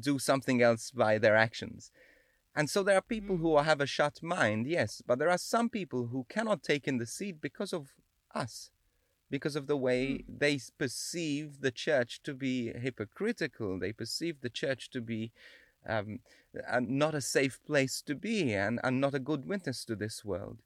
do 0.00 0.18
something 0.18 0.62
else 0.62 0.90
by 0.90 1.18
their 1.18 1.36
actions. 1.36 1.90
And 2.54 2.68
so 2.68 2.82
there 2.82 2.96
are 2.96 3.02
people 3.02 3.36
who 3.38 3.56
have 3.58 3.80
a 3.80 3.86
shut 3.86 4.22
mind, 4.22 4.66
yes, 4.66 5.02
but 5.06 5.18
there 5.18 5.30
are 5.30 5.38
some 5.38 5.68
people 5.68 6.08
who 6.08 6.26
cannot 6.28 6.62
take 6.62 6.88
in 6.88 6.98
the 6.98 7.06
seed 7.06 7.40
because 7.40 7.72
of 7.72 7.92
us, 8.34 8.70
because 9.30 9.54
of 9.56 9.66
the 9.68 9.76
way 9.76 10.24
they 10.28 10.58
perceive 10.78 11.60
the 11.60 11.70
church 11.70 12.20
to 12.24 12.34
be 12.34 12.72
hypocritical. 12.72 13.78
They 13.78 13.92
perceive 13.92 14.40
the 14.40 14.50
church 14.50 14.90
to 14.90 15.00
be 15.00 15.30
um, 15.86 16.20
not 16.80 17.14
a 17.14 17.20
safe 17.20 17.60
place 17.64 18.02
to 18.02 18.14
be 18.14 18.52
and, 18.52 18.80
and 18.82 19.00
not 19.00 19.14
a 19.14 19.20
good 19.20 19.46
witness 19.46 19.84
to 19.86 19.96
this 19.96 20.24
world. 20.24 20.58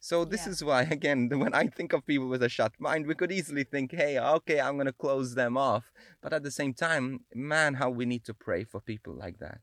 So 0.00 0.26
this 0.26 0.46
Yeah. 0.46 0.52
is 0.52 0.62
why, 0.64 0.82
again, 0.82 1.28
when 1.38 1.54
I 1.54 1.66
think 1.68 1.92
of 1.94 2.04
people 2.06 2.28
with 2.28 2.42
a 2.42 2.48
shut 2.50 2.78
mind, 2.78 3.06
we 3.06 3.14
could 3.14 3.32
easily 3.32 3.64
think, 3.64 3.92
"Hey, 3.92 4.18
okay, 4.18 4.60
I'm 4.60 4.74
going 4.76 4.86
to 4.86 4.92
close 4.92 5.34
them 5.34 5.56
off." 5.56 5.90
But 6.20 6.32
at 6.34 6.42
the 6.42 6.50
same 6.50 6.74
time, 6.74 7.24
man, 7.34 7.74
how 7.74 7.88
we 7.90 8.04
need 8.04 8.24
to 8.24 8.34
pray 8.34 8.64
for 8.64 8.80
people 8.80 9.14
like 9.14 9.38
that, 9.38 9.60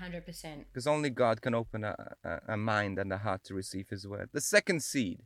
100%. 0.00 0.64
because 0.72 0.86
only 0.86 1.10
God 1.10 1.40
can 1.42 1.54
open 1.54 1.84
a, 1.84 1.94
a, 2.24 2.40
a 2.48 2.56
mind 2.56 2.98
and 2.98 3.12
a 3.12 3.18
heart 3.18 3.44
to 3.44 3.54
receive 3.54 3.88
His 3.90 4.06
word. 4.06 4.30
The 4.32 4.40
second 4.40 4.82
seed, 4.82 5.20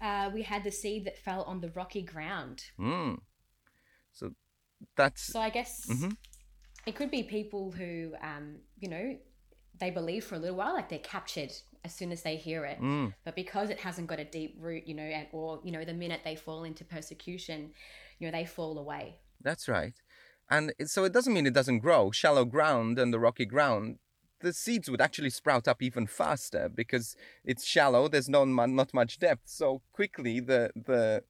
Uh, 0.00 0.30
we 0.34 0.42
had 0.42 0.64
the 0.64 0.70
seed 0.70 1.04
that 1.06 1.18
fell 1.18 1.42
on 1.44 1.60
the 1.60 1.70
rocky 1.70 2.02
ground. 2.02 2.64
mm. 2.78 3.18
so 4.12 4.32
that's 4.96 5.22
So 5.32 5.40
I 5.40 5.50
guess 5.50 5.86
Mhm. 5.86 6.16
it 6.86 6.94
could 6.96 7.10
be 7.10 7.22
people 7.22 7.72
who, 7.72 8.14
um, 8.20 8.60
you 8.78 8.88
know, 8.88 9.18
they 9.78 9.90
believe 9.90 10.24
for 10.24 10.34
a 10.34 10.38
little 10.38 10.56
while, 10.56 10.74
like 10.74 10.88
they're 10.88 10.98
captured 10.98 11.52
as 11.84 11.94
soon 11.94 12.12
as 12.12 12.22
they 12.22 12.36
hear 12.36 12.64
it. 12.64 12.78
mm, 12.80 13.14
But 13.24 13.34
because 13.34 13.70
it 13.70 13.80
hasn't 13.80 14.06
got 14.08 14.20
a 14.20 14.24
deep 14.24 14.56
root, 14.58 14.86
you 14.86 14.94
know, 14.94 15.02
and, 15.02 15.26
or, 15.32 15.60
you 15.64 15.72
know, 15.72 15.84
the 15.84 15.94
minute 15.94 16.20
they 16.24 16.36
fall 16.36 16.64
into 16.64 16.84
persecution, 16.84 17.72
you 18.18 18.26
know, 18.26 18.32
they 18.38 18.44
fall 18.46 18.78
away. 18.78 19.18
that's 19.40 19.68
right, 19.68 19.94
and 20.50 20.72
so 20.86 21.04
it 21.04 21.12
doesn't 21.12 21.32
mean 21.32 21.46
it 21.46 21.54
doesn't 21.54 21.80
grow. 21.80 22.10
Shallow 22.10 22.44
ground 22.44 22.98
and 22.98 23.12
the 23.12 23.18
rocky 23.18 23.46
ground. 23.46 23.98
The 24.40 24.52
seeds 24.52 24.90
would 24.90 25.00
actually 25.00 25.30
sprout 25.30 25.66
up 25.66 25.82
even 25.82 26.06
faster 26.06 26.68
because 26.68 27.16
it's 27.44 27.64
shallow. 27.64 28.08
There's 28.08 28.28
no 28.28 28.44
mu- 28.44 28.66
not 28.66 28.92
much 28.92 29.18
depth. 29.18 29.42
So 29.46 29.80
quickly, 29.92 30.40
the 30.40 30.70
the 30.74 31.24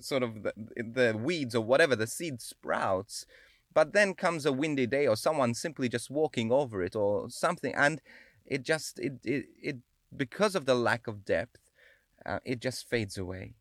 sort 0.00 0.22
of 0.22 0.42
the, 0.42 0.52
the 0.76 1.16
weeds 1.18 1.54
or 1.54 1.62
whatever 1.64 1.94
the 1.94 2.06
seed 2.06 2.40
sprouts 2.40 3.26
but 3.72 3.92
then 3.92 4.14
comes 4.14 4.46
a 4.46 4.52
windy 4.52 4.86
day 4.86 5.06
or 5.06 5.16
someone 5.16 5.54
simply 5.54 5.88
just 5.88 6.10
walking 6.10 6.50
over 6.50 6.82
it 6.82 6.96
or 6.96 7.28
something 7.30 7.74
and 7.74 8.00
it 8.46 8.62
just 8.62 8.98
it 8.98 9.14
it, 9.24 9.46
it 9.62 9.76
because 10.16 10.54
of 10.54 10.66
the 10.66 10.74
lack 10.74 11.06
of 11.06 11.24
depth 11.24 11.58
uh, 12.26 12.38
it 12.44 12.60
just 12.60 12.88
fades 12.88 13.18
away 13.18 13.54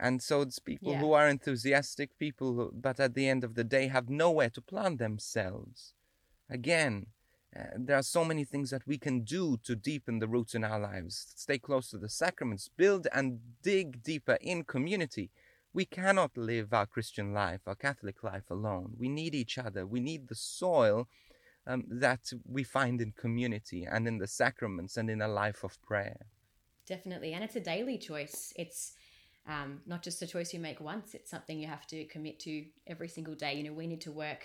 and 0.00 0.22
so 0.22 0.42
it's 0.42 0.58
people 0.58 0.92
Yeah. 0.92 1.00
who 1.00 1.12
are 1.12 1.28
enthusiastic 1.28 2.16
people 2.18 2.54
who, 2.54 2.72
but 2.72 3.00
at 3.00 3.14
the 3.14 3.28
end 3.28 3.42
of 3.44 3.54
the 3.54 3.64
day 3.64 3.88
have 3.88 4.08
nowhere 4.08 4.50
to 4.50 4.60
plant 4.60 4.98
themselves 4.98 5.94
again 6.48 7.06
uh, 7.58 7.62
there 7.76 7.96
are 7.96 8.02
so 8.02 8.24
many 8.24 8.44
things 8.44 8.70
that 8.70 8.86
we 8.86 8.98
can 8.98 9.20
do 9.22 9.56
to 9.64 9.74
deepen 9.74 10.18
the 10.18 10.28
roots 10.28 10.54
in 10.54 10.64
our 10.64 10.78
lives 10.78 11.32
stay 11.36 11.58
close 11.58 11.90
to 11.90 11.98
the 11.98 12.08
sacraments 12.08 12.68
build 12.76 13.06
and 13.12 13.40
dig 13.62 14.02
deeper 14.02 14.38
in 14.40 14.64
community 14.64 15.30
we 15.74 15.84
cannot 15.84 16.36
live 16.36 16.72
our 16.72 16.86
Christian 16.86 17.32
life, 17.32 17.60
our 17.66 17.74
Catholic 17.74 18.24
life 18.24 18.50
alone. 18.50 18.94
We 18.98 19.08
need 19.08 19.34
each 19.34 19.58
other. 19.58 19.86
We 19.86 20.00
need 20.00 20.26
the 20.28 20.34
soil 20.34 21.08
um, 21.66 21.84
that 21.88 22.32
we 22.46 22.64
find 22.64 23.00
in 23.00 23.12
community 23.12 23.84
and 23.84 24.08
in 24.08 24.18
the 24.18 24.26
sacraments 24.26 24.96
and 24.96 25.10
in 25.10 25.20
a 25.20 25.28
life 25.28 25.62
of 25.62 25.80
prayer. 25.82 26.26
Definitely. 26.86 27.34
And 27.34 27.44
it's 27.44 27.54
a 27.54 27.60
daily 27.60 27.98
choice. 27.98 28.52
It's 28.56 28.94
um, 29.48 29.80
not 29.86 30.02
just 30.02 30.20
a 30.22 30.26
choice 30.26 30.52
you 30.54 30.60
make 30.60 30.80
once, 30.80 31.14
it's 31.14 31.30
something 31.30 31.58
you 31.58 31.66
have 31.68 31.86
to 31.88 32.04
commit 32.04 32.38
to 32.40 32.64
every 32.86 33.08
single 33.08 33.34
day. 33.34 33.54
You 33.54 33.64
know, 33.64 33.72
we 33.72 33.86
need 33.86 34.02
to 34.02 34.12
work 34.12 34.42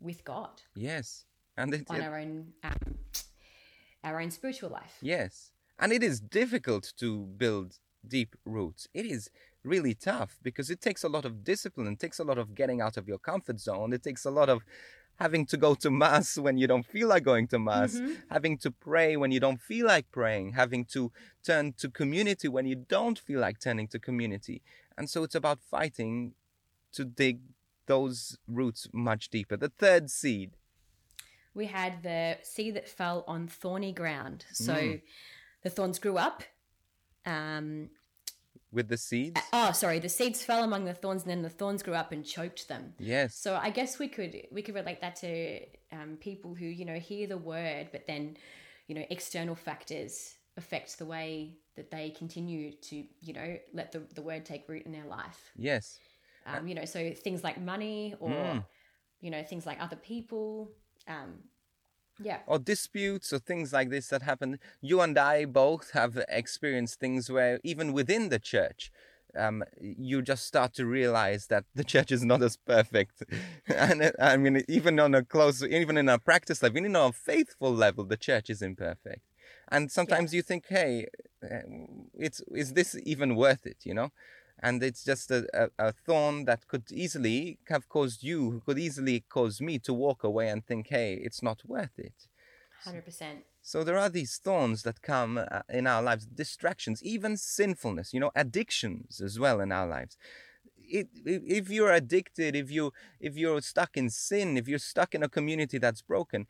with 0.00 0.24
God 0.24 0.62
Yes. 0.74 1.24
And 1.56 1.74
it, 1.74 1.84
on 1.90 1.96
it- 1.96 2.02
our 2.04 2.18
own 2.18 2.52
um, 2.64 2.94
our 4.04 4.20
own 4.20 4.30
spiritual 4.30 4.70
life. 4.70 4.96
yes. 5.00 5.50
And 5.78 5.92
it 5.92 6.02
is 6.02 6.20
difficult 6.20 6.92
to 6.98 7.24
build 7.36 7.78
deep 8.06 8.36
roots. 8.44 8.88
It 8.94 9.06
is 9.06 9.30
really 9.64 9.94
tough 9.94 10.38
because 10.42 10.70
it 10.70 10.80
takes 10.80 11.02
a 11.04 11.08
lot 11.08 11.24
of 11.24 11.44
discipline, 11.44 11.86
it 11.88 11.98
takes 12.00 12.18
a 12.18 12.24
lot 12.24 12.38
of 12.38 12.54
getting 12.54 12.80
out 12.80 12.96
of 12.96 13.08
your 13.08 13.18
comfort 13.18 13.58
zone, 13.60 13.92
it 13.92 14.02
takes 14.02 14.24
a 14.24 14.30
lot 14.30 14.48
of 14.48 14.62
having 15.16 15.46
to 15.46 15.56
go 15.56 15.74
to 15.74 15.90
mass 15.90 16.36
when 16.38 16.56
you 16.56 16.66
don't 16.66 16.86
feel 16.86 17.08
like 17.08 17.22
going 17.22 17.46
to 17.48 17.58
mass, 17.58 17.94
Mhm. 18.00 18.22
having 18.30 18.58
to 18.58 18.70
pray 18.70 19.16
when 19.16 19.30
you 19.30 19.40
don't 19.40 19.60
feel 19.60 19.86
like 19.86 20.10
praying, 20.10 20.52
having 20.52 20.84
to 20.86 21.12
turn 21.44 21.72
to 21.74 21.88
community 21.90 22.48
when 22.48 22.66
you 22.66 22.74
don't 22.74 23.18
feel 23.18 23.40
like 23.40 23.60
turning 23.60 23.88
to 23.88 23.98
community. 23.98 24.62
And 24.96 25.08
so 25.08 25.22
it's 25.22 25.34
about 25.34 25.60
fighting 25.62 26.34
to 26.92 27.04
dig 27.04 27.40
those 27.86 28.38
roots 28.46 28.88
much 28.92 29.28
deeper. 29.28 29.56
The 29.56 29.68
third 29.70 30.10
seed. 30.10 30.56
We 31.54 31.66
had 31.66 32.02
the 32.02 32.38
seed 32.42 32.74
that 32.76 32.88
fell 32.88 33.24
on 33.28 33.46
thorny 33.48 33.92
ground. 33.92 34.46
So 34.52 34.74
Mm. 34.74 35.02
the 35.62 35.70
thorns 35.70 35.98
grew 35.98 36.16
up. 36.16 36.42
Um, 37.26 37.90
With 38.72 38.88
the 38.88 38.96
seeds? 38.96 39.40
oh, 39.52 39.72
sorry, 39.72 39.98
the 39.98 40.08
seeds 40.08 40.42
fell 40.42 40.64
among 40.64 40.86
the 40.86 40.94
thorns, 40.94 41.22
and 41.22 41.30
then 41.30 41.42
the 41.42 41.50
thorns 41.50 41.82
grew 41.82 41.94
up 41.94 42.10
and 42.12 42.24
choked 42.24 42.68
them. 42.68 42.94
Yes. 42.98 43.34
So 43.36 43.54
I 43.60 43.70
guess 43.70 43.98
we 43.98 44.08
could 44.08 44.34
we 44.50 44.62
could 44.62 44.74
relate 44.74 45.00
that 45.02 45.16
to 45.16 45.60
um, 45.92 46.16
people 46.18 46.54
who 46.54 46.64
you 46.64 46.84
know 46.84 46.98
hear 46.98 47.26
the 47.26 47.36
word, 47.36 47.88
but 47.92 48.06
then 48.06 48.36
you 48.88 48.94
know 48.94 49.04
external 49.10 49.54
factors 49.54 50.34
affect 50.56 50.98
the 50.98 51.04
way 51.06 51.58
that 51.76 51.90
they 51.90 52.10
continue 52.10 52.72
to 52.72 53.04
you 53.20 53.32
know 53.32 53.56
let 53.74 53.92
the, 53.92 54.00
the 54.14 54.22
word 54.22 54.44
take 54.44 54.68
root 54.68 54.84
in 54.86 54.92
their 54.92 55.06
life. 55.06 55.52
Yes. 55.56 55.98
Um, 56.46 56.66
you 56.66 56.74
know, 56.74 56.84
so 56.86 57.12
things 57.12 57.44
like 57.44 57.60
money 57.60 58.14
or 58.20 58.30
Mm. 58.30 58.64
you 59.20 59.30
know 59.30 59.42
things 59.42 59.66
like 59.66 59.78
other 59.80 59.96
people. 59.96 60.72
Um, 61.06 61.40
yeah, 62.18 62.38
or 62.46 62.58
disputes 62.58 63.32
or 63.32 63.38
things 63.38 63.72
like 63.72 63.90
this 63.90 64.08
that 64.08 64.22
happen. 64.22 64.58
You 64.80 65.00
and 65.00 65.18
I 65.18 65.44
both 65.44 65.92
have 65.92 66.22
experienced 66.28 67.00
things 67.00 67.30
where 67.30 67.60
even 67.64 67.92
within 67.92 68.28
the 68.28 68.38
church, 68.38 68.90
um, 69.36 69.64
you 69.80 70.22
just 70.22 70.46
start 70.46 70.74
to 70.74 70.86
realize 70.86 71.46
that 71.46 71.64
the 71.74 71.84
church 71.92 72.12
is 72.12 72.24
not 72.24 72.42
as 72.42 72.56
perfect. 72.56 73.22
and 73.66 74.02
uh, 74.02 74.10
I 74.20 74.36
mean, 74.36 74.64
even 74.68 74.98
on 75.00 75.14
a 75.14 75.24
close, 75.24 75.62
even 75.62 75.96
in 75.96 76.08
a 76.08 76.18
practice 76.18 76.62
level, 76.62 76.78
even 76.78 76.96
on 76.96 77.10
a 77.10 77.12
faithful 77.12 77.72
level, 77.72 78.04
the 78.04 78.16
church 78.16 78.50
is 78.50 78.62
imperfect. 78.62 79.22
And 79.70 79.90
sometimes 79.90 80.34
you 80.34 80.42
think, 80.42 80.66
hey, 80.68 81.06
uh, 81.42 81.60
it's 82.14 82.42
is 82.54 82.74
this 82.74 82.96
even 83.04 83.36
worth 83.36 83.66
it? 83.66 83.78
You 83.84 83.94
know. 83.94 84.12
And 84.62 84.82
it's 84.82 85.04
just 85.04 85.30
a, 85.30 85.46
a, 85.52 85.88
a 85.88 85.92
thorn 85.92 86.44
that 86.44 86.68
could 86.68 86.84
easily 86.92 87.58
have 87.68 87.88
caused 87.88 88.22
you, 88.22 88.62
could 88.64 88.78
easily 88.78 89.24
cause 89.28 89.60
me 89.60 89.78
to 89.80 89.92
walk 89.92 90.22
away 90.24 90.48
and 90.48 90.64
think, 90.64 90.88
hey, 90.88 91.14
it's 91.14 91.42
not 91.42 91.62
worth 91.66 91.98
it. 91.98 92.28
hundred 92.84 93.04
percent. 93.04 93.44
So 93.62 93.84
there 93.84 93.98
are 93.98 94.08
these 94.08 94.38
thorns 94.38 94.82
that 94.82 95.02
come 95.02 95.38
uh, 95.38 95.60
in 95.68 95.86
our 95.86 96.02
lives, 96.02 96.26
distractions, 96.26 97.02
even 97.02 97.36
sinfulness, 97.36 98.12
you 98.12 98.20
know, 98.20 98.32
addictions 98.34 99.20
as 99.20 99.38
well 99.38 99.60
in 99.60 99.70
our 99.72 99.86
lives. 99.86 100.16
It, 100.76 101.08
if 101.24 101.42
if 101.46 101.70
you're 101.70 101.92
addicted, 101.92 102.54
if 102.56 102.70
you 102.70 102.92
if 103.20 103.36
you're 103.36 103.60
stuck 103.62 103.96
in 103.96 104.10
sin, 104.10 104.56
if 104.56 104.68
you're 104.68 104.78
stuck 104.78 105.14
in 105.14 105.22
a 105.22 105.28
community 105.28 105.78
that's 105.78 106.02
broken, 106.02 106.46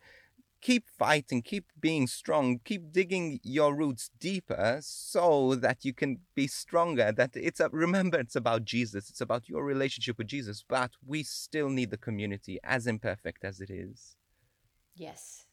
keep 0.63 0.89
fighting, 0.97 1.41
keep 1.41 1.65
being 1.79 2.07
strong, 2.07 2.59
keep 2.63 2.91
digging 2.91 3.39
your 3.43 3.75
roots 3.75 4.09
deeper 4.19 4.79
so 4.81 5.55
that 5.55 5.83
you 5.83 5.93
can 5.93 6.19
be 6.35 6.47
stronger. 6.47 7.11
That 7.11 7.31
it's 7.35 7.59
a, 7.59 7.69
remember 7.69 8.17
it's 8.17 8.35
about 8.35 8.63
Jesus, 8.63 9.09
it's 9.09 9.21
about 9.21 9.49
your 9.49 9.63
relationship 9.63 10.17
with 10.17 10.27
Jesus, 10.27 10.63
but 10.67 10.91
we 11.05 11.21
still 11.21 11.69
need 11.69 11.91
the 11.91 11.97
community 11.97 12.59
as 12.63 12.87
imperfect 12.87 13.43
as 13.43 13.59
it 13.59 13.69
is. 13.69 14.15
Yes, 14.95 15.45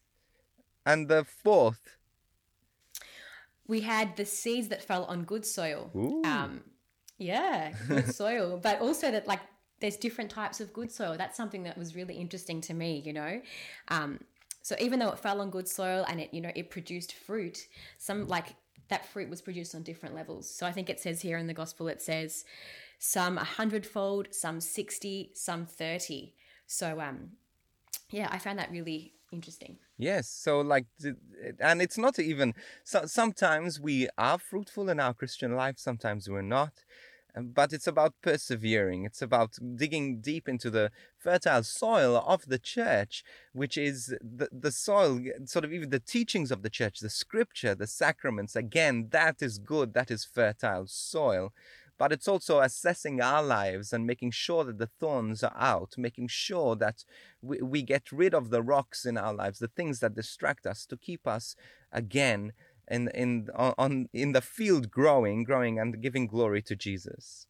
And 0.85 1.07
the 1.07 1.25
fourth, 1.25 1.97
we 3.67 3.81
had 3.81 4.15
the 4.15 4.25
seeds 4.25 4.69
that 4.69 4.83
fell 4.83 5.05
on 5.05 5.23
good 5.23 5.45
soil. 5.45 5.91
Ooh. 5.95 6.21
Um, 6.23 6.61
yeah, 7.17 7.73
good 7.87 8.13
soil, 8.21 8.59
but 8.61 8.79
also 8.79 9.11
that 9.11 9.27
like 9.27 9.41
there's 9.81 9.97
different 9.97 10.29
types 10.29 10.61
of 10.61 10.71
good 10.71 10.91
soil. 10.91 11.15
That's 11.17 11.35
something 11.35 11.63
that 11.63 11.77
was 11.77 11.95
really 11.95 12.15
interesting 12.15 12.61
to 12.61 12.73
me. 12.73 13.01
You 13.03 13.13
know, 13.13 13.41
um, 13.89 14.19
so 14.61 14.75
even 14.79 14.99
though 14.99 15.09
it 15.09 15.19
fell 15.19 15.41
on 15.41 15.49
good 15.49 15.67
soil 15.67 16.05
and 16.07 16.19
it 16.19 16.33
you 16.33 16.41
know 16.41 16.51
it 16.55 16.69
produced 16.69 17.13
fruit, 17.13 17.67
some 17.97 18.27
like 18.27 18.55
that 18.89 19.05
fruit 19.05 19.29
was 19.29 19.41
produced 19.41 19.73
on 19.73 19.83
different 19.83 20.15
levels. 20.15 20.49
So 20.49 20.65
I 20.65 20.71
think 20.71 20.89
it 20.89 20.99
says 20.99 21.21
here 21.21 21.37
in 21.37 21.47
the 21.47 21.53
gospel 21.53 21.87
it 21.87 22.01
says 22.01 22.45
some 22.99 23.37
a 23.37 23.43
hundredfold, 23.43 24.33
some 24.33 24.59
sixty, 24.61 25.31
some 25.33 25.65
thirty. 25.65 26.35
So 26.67 26.99
um, 26.99 27.31
yeah, 28.11 28.27
I 28.31 28.37
found 28.37 28.59
that 28.59 28.71
really 28.71 29.13
interesting. 29.31 29.77
Yes, 29.97 30.27
so 30.27 30.61
like, 30.61 30.85
and 31.59 31.81
it's 31.81 31.97
not 31.97 32.19
even. 32.19 32.53
So, 32.83 33.05
sometimes 33.05 33.79
we 33.79 34.09
are 34.17 34.37
fruitful 34.39 34.89
in 34.89 34.99
our 34.99 35.13
Christian 35.13 35.55
life, 35.55 35.75
sometimes 35.77 36.29
we're 36.29 36.41
not. 36.41 36.73
But 37.35 37.73
it's 37.73 37.87
about 37.87 38.13
persevering. 38.21 39.05
It's 39.05 39.21
about 39.21 39.57
digging 39.75 40.21
deep 40.21 40.49
into 40.49 40.69
the 40.69 40.91
fertile 41.17 41.63
soil 41.63 42.23
of 42.25 42.45
the 42.47 42.59
church, 42.59 43.23
which 43.53 43.77
is 43.77 44.15
the, 44.21 44.49
the 44.51 44.71
soil, 44.71 45.21
sort 45.45 45.65
of 45.65 45.73
even 45.73 45.89
the 45.89 45.99
teachings 45.99 46.51
of 46.51 46.61
the 46.61 46.69
church, 46.69 46.99
the 46.99 47.09
scripture, 47.09 47.73
the 47.75 47.87
sacraments. 47.87 48.55
Again, 48.55 49.07
that 49.11 49.41
is 49.41 49.57
good. 49.57 49.93
That 49.93 50.11
is 50.11 50.25
fertile 50.25 50.87
soil 50.87 51.53
but 52.01 52.11
it's 52.11 52.27
also 52.27 52.61
assessing 52.61 53.21
our 53.21 53.43
lives 53.43 53.93
and 53.93 54.07
making 54.07 54.31
sure 54.31 54.63
that 54.63 54.79
the 54.79 54.89
thorns 54.99 55.43
are 55.43 55.55
out, 55.55 55.93
making 55.99 56.27
sure 56.27 56.75
that 56.75 57.05
we, 57.43 57.61
we 57.61 57.83
get 57.83 58.11
rid 58.11 58.33
of 58.33 58.49
the 58.49 58.63
rocks 58.63 59.05
in 59.05 59.19
our 59.19 59.31
lives, 59.31 59.59
the 59.59 59.67
things 59.67 59.99
that 59.99 60.15
distract 60.15 60.65
us, 60.65 60.87
to 60.87 60.97
keep 60.97 61.27
us 61.27 61.55
again 61.91 62.53
in 62.91 63.07
in 63.09 63.49
on 63.55 64.09
in 64.13 64.33
the 64.33 64.41
field 64.41 64.91
growing, 64.91 65.43
growing 65.43 65.79
and 65.79 66.01
giving 66.01 66.27
glory 66.27 66.61
to 66.63 66.75
Jesus. 66.75 67.47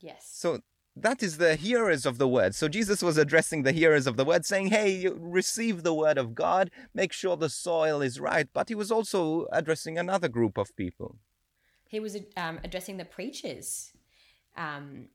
Yes. 0.00 0.28
So 0.30 0.60
that 0.94 1.22
is 1.22 1.38
the 1.38 1.56
hearers 1.56 2.04
of 2.06 2.18
the 2.18 2.28
word. 2.28 2.54
So 2.54 2.68
Jesus 2.68 3.02
was 3.02 3.18
addressing 3.18 3.62
the 3.62 3.72
hearers 3.72 4.06
of 4.06 4.16
the 4.16 4.24
word, 4.24 4.44
saying, 4.44 4.68
Hey, 4.68 5.08
receive 5.08 5.82
the 5.82 5.94
word 5.94 6.18
of 6.18 6.34
God, 6.34 6.70
make 6.92 7.12
sure 7.12 7.36
the 7.36 7.48
soil 7.48 8.00
is 8.02 8.20
right. 8.20 8.48
But 8.52 8.68
he 8.68 8.74
was 8.74 8.90
also 8.90 9.46
addressing 9.52 9.98
another 9.98 10.28
group 10.28 10.58
of 10.58 10.74
people 10.76 11.16
he 11.88 12.00
was 12.00 12.16
um, 12.36 12.60
addressing 12.62 12.98
the 12.98 13.04
preachers. 13.04 13.92
Um, 14.56 15.06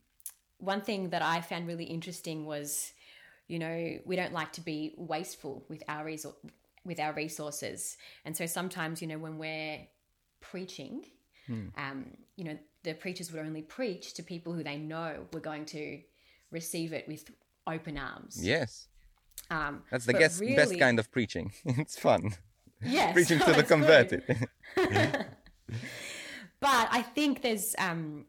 one 0.57 0.81
thing 0.81 1.09
that 1.11 1.21
I 1.21 1.41
found 1.41 1.67
really 1.67 1.85
interesting 1.85 2.45
was, 2.45 2.93
you 3.47 3.59
know, 3.59 3.99
we 4.05 4.15
don't 4.15 4.33
like 4.33 4.51
to 4.53 4.61
be 4.61 4.93
wasteful 4.97 5.63
with 5.69 5.83
our 5.87 6.05
resor- 6.05 6.35
with 6.85 6.99
our 6.99 7.13
resources, 7.13 7.97
and 8.25 8.35
so 8.35 8.45
sometimes, 8.45 9.01
you 9.01 9.07
know, 9.07 9.17
when 9.17 9.37
we're 9.37 9.79
preaching, 10.41 11.05
hmm. 11.47 11.67
um, 11.77 12.05
you 12.35 12.43
know, 12.43 12.57
the 12.83 12.93
preachers 12.93 13.31
would 13.31 13.45
only 13.45 13.61
preach 13.61 14.13
to 14.15 14.23
people 14.23 14.53
who 14.53 14.63
they 14.63 14.77
know 14.77 15.25
were 15.31 15.39
going 15.39 15.65
to 15.65 15.99
receive 16.51 16.93
it 16.93 17.07
with 17.07 17.29
open 17.65 17.97
arms. 17.97 18.39
Yes. 18.41 18.87
Um, 19.49 19.83
That's 19.89 20.05
the 20.05 20.13
best, 20.13 20.41
really, 20.41 20.55
best 20.55 20.77
kind 20.79 20.99
of 20.99 21.11
preaching. 21.11 21.53
it's 21.65 21.97
fun. 21.97 22.35
Yes. 22.81 23.13
preaching 23.15 23.39
to 23.45 23.53
the 23.53 23.63
converted. 23.63 24.23
But 26.63 26.87
I 26.91 27.01
think 27.01 27.41
there's, 27.41 27.75
um, 27.77 28.25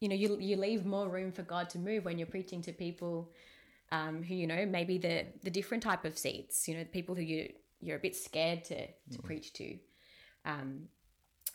you 0.00 0.08
know, 0.08 0.16
you 0.16 0.36
you 0.40 0.56
leave 0.56 0.84
more 0.84 1.08
room 1.08 1.30
for 1.30 1.42
God 1.42 1.70
to 1.70 1.78
move 1.78 2.04
when 2.04 2.18
you're 2.18 2.26
preaching 2.26 2.60
to 2.62 2.72
people 2.72 3.30
um, 3.92 4.22
who 4.22 4.34
you 4.34 4.46
know 4.46 4.66
maybe 4.66 4.98
the 4.98 5.26
the 5.42 5.50
different 5.50 5.82
type 5.82 6.04
of 6.04 6.16
seats. 6.16 6.68
You 6.68 6.76
know, 6.76 6.84
people 6.84 7.14
who 7.14 7.22
you 7.22 7.52
you're 7.80 7.96
a 7.96 8.00
bit 8.00 8.16
scared 8.16 8.64
to 8.64 8.86
to 8.86 9.18
mm. 9.18 9.24
preach 9.24 9.52
to. 9.54 9.78
Um, 10.44 10.88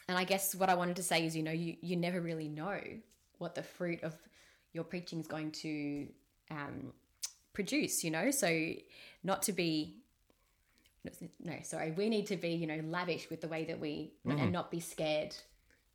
and 0.08 0.18
I 0.18 0.24
guess 0.24 0.54
what 0.54 0.70
I 0.70 0.75
wanted 0.75 0.98
to 0.98 1.04
say 1.04 1.25
is, 1.25 1.36
you 1.36 1.44
know, 1.44 1.51
you 1.51 1.75
you 1.82 1.96
never 1.96 2.22
really 2.22 2.48
know 2.48 2.80
what 3.38 3.56
the 3.56 3.63
fruit 3.63 4.04
of 4.04 4.15
your 4.74 4.84
preaching 4.84 5.20
is 5.20 5.27
going 5.27 5.51
to 5.51 6.08
um, 6.51 6.94
produce. 7.54 8.04
You 8.04 8.12
know, 8.12 8.32
so 8.32 8.74
not 9.24 9.44
to 9.44 9.54
be 9.54 9.98
no 11.39 11.54
sorry 11.62 11.92
we 11.92 12.10
need 12.10 12.25
to 12.25 12.36
be 12.36 12.50
you 12.50 12.65
know 12.65 12.82
lavish 12.86 13.30
with 13.30 13.42
the 13.42 13.48
way 13.48 13.65
that 13.65 13.80
we 13.80 14.12
mm. 14.25 14.42
and 14.42 14.51
not 14.51 14.72
be 14.72 14.80
scared 14.80 15.36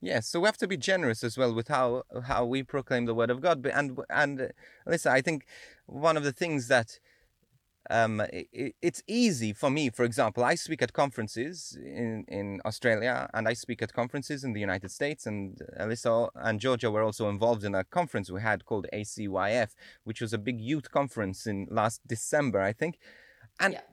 Yes, 0.02 0.28
so 0.28 0.40
we 0.40 0.46
have 0.46 0.56
to 0.58 0.68
be 0.68 0.78
generous 0.78 1.22
as 1.22 1.36
well 1.36 1.54
with 1.54 1.68
how 1.68 2.04
how 2.24 2.46
we 2.46 2.62
proclaim 2.62 3.04
the 3.04 3.14
word 3.14 3.30
of 3.30 3.40
God. 3.40 3.66
And 3.66 3.98
and 4.08 4.40
uh, 4.40 4.46
listen, 4.86 5.12
I 5.12 5.20
think 5.20 5.46
one 5.86 6.16
of 6.16 6.24
the 6.24 6.32
things 6.32 6.68
that 6.68 6.98
um, 7.90 8.22
it, 8.32 8.74
it's 8.80 9.02
easy 9.06 9.52
for 9.52 9.68
me. 9.68 9.90
For 9.90 10.04
example, 10.04 10.42
I 10.42 10.54
speak 10.54 10.80
at 10.80 10.94
conferences 10.94 11.76
in 11.78 12.24
in 12.28 12.62
Australia, 12.64 13.28
and 13.34 13.46
I 13.46 13.52
speak 13.52 13.82
at 13.82 13.92
conferences 13.92 14.42
in 14.42 14.54
the 14.54 14.60
United 14.60 14.90
States. 14.90 15.26
And 15.26 15.60
Alyssa 15.78 16.30
and 16.34 16.60
Georgia 16.60 16.90
were 16.90 17.02
also 17.02 17.28
involved 17.28 17.64
in 17.64 17.74
a 17.74 17.84
conference 17.84 18.30
we 18.30 18.40
had 18.40 18.64
called 18.64 18.86
ACYF, 18.94 19.74
which 20.04 20.22
was 20.22 20.32
a 20.32 20.38
big 20.38 20.62
youth 20.62 20.90
conference 20.90 21.46
in 21.46 21.66
last 21.70 22.00
December, 22.06 22.62
I 22.62 22.72
think. 22.72 22.98
And 23.58 23.74
yeah 23.74 23.89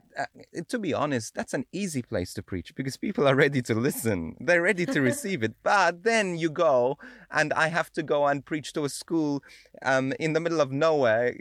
to 0.68 0.78
be 0.78 0.92
honest, 0.94 1.34
that's 1.34 1.54
an 1.54 1.64
easy 1.72 2.02
place 2.02 2.34
to 2.34 2.42
preach 2.42 2.74
because 2.74 2.96
people 2.96 3.26
are 3.28 3.34
ready 3.34 3.62
to 3.62 3.74
listen. 3.74 4.36
They're 4.40 4.62
ready 4.62 4.86
to 4.86 5.00
receive 5.10 5.42
it. 5.42 5.54
But 5.62 6.02
then 6.02 6.36
you 6.36 6.50
go, 6.50 6.98
and 7.30 7.52
I 7.52 7.68
have 7.68 7.92
to 7.92 8.02
go 8.02 8.26
and 8.26 8.44
preach 8.44 8.72
to 8.74 8.84
a 8.84 8.88
school 8.88 9.42
um, 9.82 10.12
in 10.18 10.32
the 10.32 10.40
middle 10.40 10.60
of 10.60 10.72
nowhere, 10.72 11.36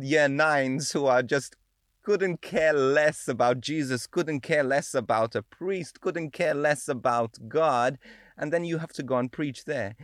year 0.00 0.28
nines 0.28 0.92
who 0.92 1.06
are 1.06 1.22
just 1.22 1.56
couldn't 2.02 2.40
care 2.40 2.72
less 2.72 3.26
about 3.26 3.60
Jesus, 3.60 4.06
couldn't 4.06 4.40
care 4.40 4.62
less 4.62 4.94
about 4.94 5.34
a 5.34 5.42
priest, 5.42 6.00
couldn't 6.00 6.30
care 6.30 6.54
less 6.54 6.88
about 6.88 7.36
God. 7.48 7.98
And 8.38 8.52
then 8.52 8.64
you 8.64 8.78
have 8.78 8.92
to 8.92 9.02
go 9.02 9.16
and 9.16 9.32
preach 9.32 9.64
there 9.64 9.96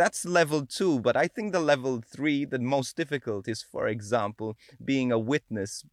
that's 0.00 0.24
level 0.24 0.64
two. 0.64 0.98
But 0.98 1.16
I 1.16 1.28
think 1.28 1.52
the 1.52 1.60
level 1.60 2.00
three, 2.00 2.46
the 2.46 2.58
most 2.58 2.96
difficult, 2.96 3.46
is, 3.46 3.62
for 3.62 3.86
example, 3.86 4.56
being 4.82 5.12
a 5.12 5.18
witness, 5.18 5.84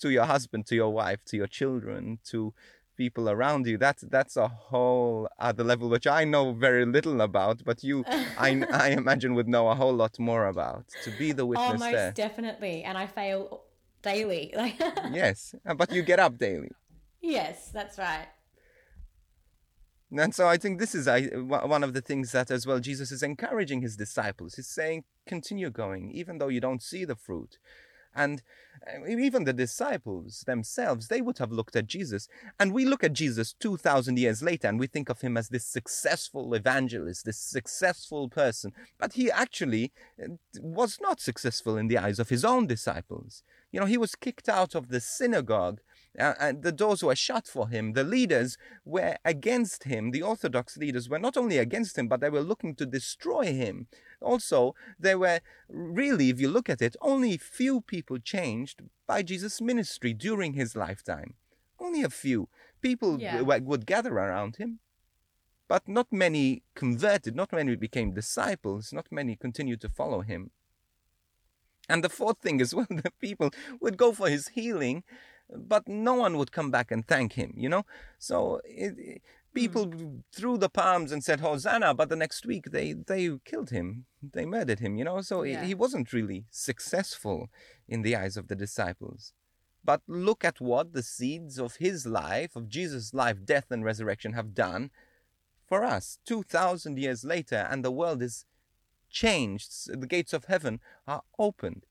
to 0.00 0.10
your 0.10 0.24
husband, 0.24 0.66
to 0.66 0.74
your 0.74 0.90
wife, 0.90 1.24
to 1.26 1.36
your 1.36 1.46
children, 1.46 2.18
to 2.24 2.54
people 2.96 3.30
around 3.30 3.66
you. 3.66 3.78
That's 3.78 4.02
that's 4.16 4.36
a 4.36 4.48
whole 4.48 5.28
other 5.38 5.64
level, 5.64 5.88
which 5.88 6.06
I 6.06 6.24
know 6.24 6.52
very 6.52 6.84
little 6.84 7.20
about, 7.20 7.64
but 7.64 7.82
you, 7.82 8.04
I, 8.38 8.48
I 8.84 8.88
imagine, 8.90 9.34
would 9.34 9.48
know 9.48 9.68
a 9.68 9.74
whole 9.74 9.94
lot 9.94 10.18
more 10.18 10.44
about. 10.46 10.84
To 11.04 11.10
be 11.22 11.32
the 11.32 11.44
oh, 11.44 11.52
witness 11.52 11.68
oh, 11.68 11.84
most 11.86 11.92
there. 11.92 12.12
definitely, 12.12 12.76
and 12.84 12.98
I 12.98 13.06
fail 13.06 13.62
daily. 14.02 14.52
yes, 15.22 15.54
uh, 15.66 15.74
but 15.74 15.92
you 15.92 16.02
get 16.02 16.18
up 16.18 16.38
daily. 16.38 16.72
Yes, 17.20 17.70
that's 17.72 17.96
right. 17.98 18.28
And 20.12 20.34
so 20.34 20.48
I 20.48 20.56
think 20.56 20.78
this 20.78 20.94
is 20.94 21.06
one 21.06 21.84
of 21.84 21.92
the 21.94 22.00
things 22.00 22.32
that 22.32 22.50
as 22.50 22.66
well 22.66 22.80
Jesus 22.80 23.12
is 23.12 23.22
encouraging 23.22 23.80
his 23.80 23.96
disciples. 23.96 24.54
He's 24.54 24.66
saying, 24.66 25.04
continue 25.24 25.70
going, 25.70 26.10
even 26.10 26.38
though 26.38 26.48
you 26.48 26.60
don't 26.60 26.82
see 26.82 27.04
the 27.04 27.14
fruit. 27.14 27.58
And 28.14 28.42
uh, 28.86 29.06
even 29.06 29.44
the 29.44 29.52
disciples 29.52 30.42
themselves, 30.46 31.08
they 31.08 31.20
would 31.20 31.38
have 31.38 31.52
looked 31.52 31.76
at 31.76 31.86
Jesus. 31.86 32.28
And 32.58 32.72
we 32.72 32.84
look 32.84 33.04
at 33.04 33.12
Jesus 33.12 33.52
2,000 33.52 34.18
years 34.18 34.42
later 34.42 34.68
and 34.68 34.78
we 34.78 34.86
think 34.86 35.08
of 35.08 35.20
him 35.20 35.36
as 35.36 35.48
this 35.48 35.66
successful 35.66 36.54
evangelist, 36.54 37.24
this 37.24 37.38
successful 37.38 38.28
person. 38.28 38.72
But 38.98 39.14
he 39.14 39.30
actually 39.30 39.92
uh, 40.22 40.34
was 40.60 40.98
not 41.00 41.20
successful 41.20 41.76
in 41.76 41.88
the 41.88 41.98
eyes 41.98 42.18
of 42.18 42.30
his 42.30 42.44
own 42.44 42.66
disciples. 42.66 43.42
You 43.70 43.80
know, 43.80 43.86
he 43.86 43.98
was 43.98 44.14
kicked 44.14 44.48
out 44.48 44.74
of 44.74 44.88
the 44.88 45.00
synagogue 45.00 45.80
uh, 46.18 46.34
and 46.40 46.62
the 46.62 46.72
doors 46.72 47.02
were 47.02 47.14
shut 47.14 47.46
for 47.46 47.68
him. 47.68 47.92
The 47.92 48.04
leaders 48.04 48.58
were 48.84 49.16
against 49.24 49.84
him. 49.84 50.10
The 50.10 50.22
Orthodox 50.22 50.76
leaders 50.76 51.08
were 51.08 51.18
not 51.18 51.36
only 51.36 51.58
against 51.58 51.96
him, 51.96 52.08
but 52.08 52.20
they 52.20 52.30
were 52.30 52.40
looking 52.40 52.74
to 52.76 52.86
destroy 52.86 53.52
him. 53.52 53.86
Also, 54.20 54.74
there 54.98 55.18
were 55.18 55.40
really, 55.68 56.28
if 56.28 56.40
you 56.40 56.48
look 56.48 56.68
at 56.68 56.82
it, 56.82 56.96
only 57.00 57.36
few 57.36 57.80
people 57.80 58.18
changed 58.18 58.82
by 59.06 59.22
Jesus' 59.22 59.60
ministry 59.60 60.12
during 60.12 60.54
his 60.54 60.74
lifetime. 60.74 61.34
Only 61.78 62.02
a 62.02 62.10
few. 62.10 62.48
People 62.82 63.20
yeah. 63.20 63.40
would 63.40 63.86
gather 63.86 64.12
around 64.12 64.56
him. 64.56 64.80
But 65.68 65.86
not 65.86 66.08
many 66.10 66.64
converted, 66.74 67.36
not 67.36 67.52
many 67.52 67.76
became 67.76 68.12
disciples, 68.12 68.92
not 68.92 69.06
many 69.12 69.36
continued 69.36 69.80
to 69.82 69.88
follow 69.88 70.22
him. 70.22 70.50
And 71.88 72.02
the 72.02 72.08
fourth 72.08 72.38
thing 72.38 72.58
is, 72.58 72.74
well, 72.74 72.88
the 72.90 73.12
people 73.20 73.50
would 73.80 73.96
go 73.96 74.12
for 74.12 74.28
his 74.28 74.48
healing, 74.48 75.04
but 75.56 75.88
no 75.88 76.14
one 76.14 76.36
would 76.36 76.52
come 76.52 76.70
back 76.70 76.90
and 76.90 77.06
thank 77.06 77.34
him, 77.34 77.54
you 77.56 77.68
know? 77.68 77.84
So 78.18 78.60
it, 78.64 78.94
it, 78.98 79.22
people 79.54 79.86
mm. 79.86 80.22
threw 80.32 80.58
the 80.58 80.68
palms 80.68 81.12
and 81.12 81.22
said 81.22 81.40
Hosanna, 81.40 81.94
but 81.94 82.08
the 82.08 82.16
next 82.16 82.46
week 82.46 82.70
they, 82.70 82.92
they 82.92 83.30
killed 83.44 83.70
him. 83.70 84.06
They 84.22 84.46
murdered 84.46 84.80
him, 84.80 84.96
you 84.96 85.04
know? 85.04 85.20
So 85.20 85.42
yeah. 85.42 85.64
he 85.64 85.74
wasn't 85.74 86.12
really 86.12 86.44
successful 86.50 87.50
in 87.88 88.02
the 88.02 88.16
eyes 88.16 88.36
of 88.36 88.48
the 88.48 88.56
disciples. 88.56 89.32
But 89.84 90.02
look 90.06 90.44
at 90.44 90.60
what 90.60 90.92
the 90.92 91.02
seeds 91.02 91.58
of 91.58 91.76
his 91.76 92.06
life, 92.06 92.54
of 92.54 92.68
Jesus' 92.68 93.14
life, 93.14 93.44
death, 93.44 93.70
and 93.70 93.84
resurrection 93.84 94.34
have 94.34 94.54
done 94.54 94.90
for 95.66 95.84
us 95.84 96.18
2,000 96.26 96.98
years 96.98 97.24
later, 97.24 97.66
and 97.70 97.84
the 97.84 97.90
world 97.90 98.22
is 98.22 98.44
changed. 99.08 99.70
The 99.88 100.06
gates 100.06 100.32
of 100.32 100.44
heaven 100.44 100.80
are 101.06 101.22
opened. 101.38 101.86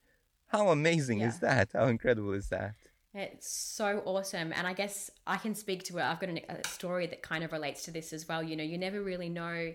How 0.48 0.70
amazing 0.70 1.22
yeah. 1.22 1.28
is 1.30 1.40
that? 1.40 1.70
How 1.74 1.88
incredible 1.88 2.34
is 2.34 2.50
that? 2.50 2.76
It's 3.14 3.50
so 3.50 4.04
awesome. 4.06 4.54
And 4.54 4.68
I 4.68 4.74
guess 4.74 5.10
I 5.26 5.38
can 5.38 5.56
speak 5.56 5.84
to 5.86 5.98
it. 5.98 6.04
I've 6.04 6.20
got 6.20 6.30
a 6.30 6.68
story 6.68 7.08
that 7.08 7.24
kind 7.24 7.44
of 7.44 7.52
relates 7.52 7.84
to 7.86 7.92
this 7.92 8.14
as 8.14 8.28
well. 8.28 8.44
You 8.44 8.56
know, 8.56 8.64
you 8.64 8.78
never 8.78 9.02
really 9.02 9.30
know, 9.30 9.74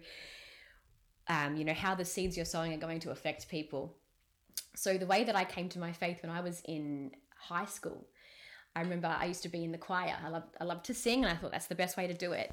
um, 1.29 1.57
you 1.57 1.65
know, 1.65 1.75
how 1.75 1.95
the 1.95 2.05
seeds 2.05 2.37
you're 2.37 2.47
sowing 2.47 2.73
are 2.73 2.79
going 2.79 3.01
to 3.01 3.11
affect 3.11 3.49
people. 3.49 3.97
So 4.77 4.97
the 4.99 5.07
way 5.07 5.25
that 5.25 5.35
I 5.35 5.45
came 5.45 5.69
to 5.71 5.79
my 5.79 5.93
faith 5.93 6.23
when 6.23 6.31
I 6.31 6.41
was 6.41 6.63
in 6.67 7.11
high 7.37 7.65
school, 7.65 8.07
I 8.77 8.81
remember 8.81 9.07
I 9.07 9.27
used 9.27 9.43
to 9.45 9.49
be 9.49 9.65
in 9.65 9.73
the 9.73 9.79
choir. 9.79 10.17
I 10.25 10.29
loved, 10.29 10.57
I 10.61 10.65
loved 10.65 10.85
to 10.87 10.95
sing, 10.95 11.25
and 11.25 11.33
I 11.33 11.37
thought 11.37 11.53
that's 11.53 11.67
the 11.67 11.77
best 11.77 11.97
way 11.97 12.07
to 12.07 12.15
do 12.15 12.33
it. 12.33 12.53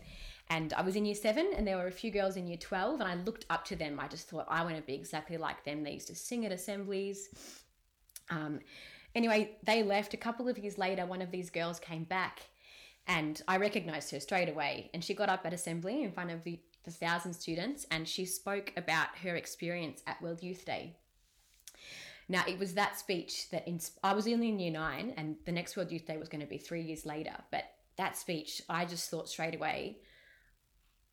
And 0.49 0.73
I 0.73 0.81
was 0.81 0.95
in 0.95 1.05
year 1.05 1.15
seven, 1.15 1.51
and 1.55 1.65
there 1.65 1.77
were 1.77 1.87
a 1.87 1.91
few 1.91 2.11
girls 2.11 2.37
in 2.37 2.47
year 2.47 2.57
12, 2.57 2.99
and 2.99 3.09
I 3.09 3.15
looked 3.15 3.45
up 3.49 3.65
to 3.65 3.75
them. 3.75 3.99
I 3.99 4.07
just 4.07 4.29
thought, 4.29 4.45
I 4.47 4.63
want 4.63 4.75
to 4.75 4.81
be 4.83 4.93
exactly 4.93 5.37
like 5.37 5.63
them. 5.63 5.83
They 5.83 5.93
used 5.93 6.07
to 6.07 6.15
sing 6.15 6.45
at 6.45 6.51
assemblies. 6.51 7.29
Um, 8.29 8.59
Anyway, 9.13 9.57
they 9.63 9.83
left. 9.83 10.13
A 10.13 10.17
couple 10.17 10.47
of 10.47 10.57
years 10.57 10.77
later, 10.77 11.05
one 11.05 11.21
of 11.21 11.31
these 11.31 11.49
girls 11.49 11.79
came 11.79 12.03
back 12.03 12.49
and 13.07 13.41
I 13.47 13.57
recognized 13.57 14.11
her 14.11 14.19
straight 14.19 14.49
away. 14.49 14.89
And 14.93 15.03
she 15.03 15.13
got 15.13 15.29
up 15.29 15.45
at 15.45 15.53
assembly 15.53 16.03
in 16.03 16.11
front 16.11 16.31
of 16.31 16.43
the, 16.43 16.59
the 16.83 16.91
thousand 16.91 17.33
students 17.33 17.85
and 17.91 18.07
she 18.07 18.25
spoke 18.25 18.71
about 18.77 19.17
her 19.23 19.35
experience 19.35 20.01
at 20.07 20.21
World 20.21 20.41
Youth 20.41 20.65
Day. 20.65 20.95
Now, 22.29 22.43
it 22.47 22.57
was 22.57 22.75
that 22.75 22.97
speech 22.97 23.49
that 23.49 23.67
I 24.01 24.13
was 24.13 24.25
only 24.25 24.47
in 24.47 24.57
year 24.57 24.71
nine, 24.71 25.13
and 25.17 25.35
the 25.45 25.51
next 25.51 25.75
World 25.75 25.91
Youth 25.91 26.05
Day 26.05 26.15
was 26.15 26.29
going 26.29 26.39
to 26.39 26.47
be 26.47 26.57
three 26.57 26.81
years 26.81 27.05
later. 27.05 27.33
But 27.51 27.65
that 27.97 28.15
speech, 28.15 28.61
I 28.69 28.85
just 28.85 29.09
thought 29.09 29.27
straight 29.27 29.53
away, 29.53 29.97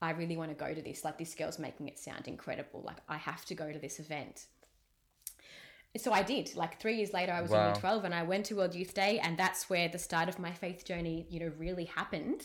I 0.00 0.12
really 0.12 0.36
want 0.36 0.50
to 0.50 0.54
go 0.54 0.72
to 0.72 0.80
this. 0.80 1.04
Like, 1.04 1.18
this 1.18 1.34
girl's 1.34 1.58
making 1.58 1.88
it 1.88 1.98
sound 1.98 2.28
incredible. 2.28 2.84
Like, 2.86 2.98
I 3.08 3.16
have 3.16 3.44
to 3.46 3.56
go 3.56 3.72
to 3.72 3.80
this 3.80 3.98
event. 3.98 4.46
So 5.98 6.12
I 6.12 6.22
did. 6.22 6.54
Like 6.54 6.80
three 6.80 6.96
years 6.96 7.12
later, 7.12 7.32
I 7.32 7.42
was 7.42 7.50
Wow. 7.50 7.68
only 7.68 7.80
12 7.80 8.04
and 8.04 8.14
I 8.14 8.22
went 8.22 8.46
to 8.46 8.56
World 8.56 8.74
Youth 8.74 8.94
Day, 8.94 9.18
and 9.18 9.36
that's 9.38 9.68
where 9.68 9.88
the 9.88 9.98
start 9.98 10.28
of 10.28 10.38
my 10.38 10.52
faith 10.52 10.84
journey, 10.84 11.26
you 11.28 11.40
know, 11.40 11.52
really 11.58 11.84
happened. 11.84 12.42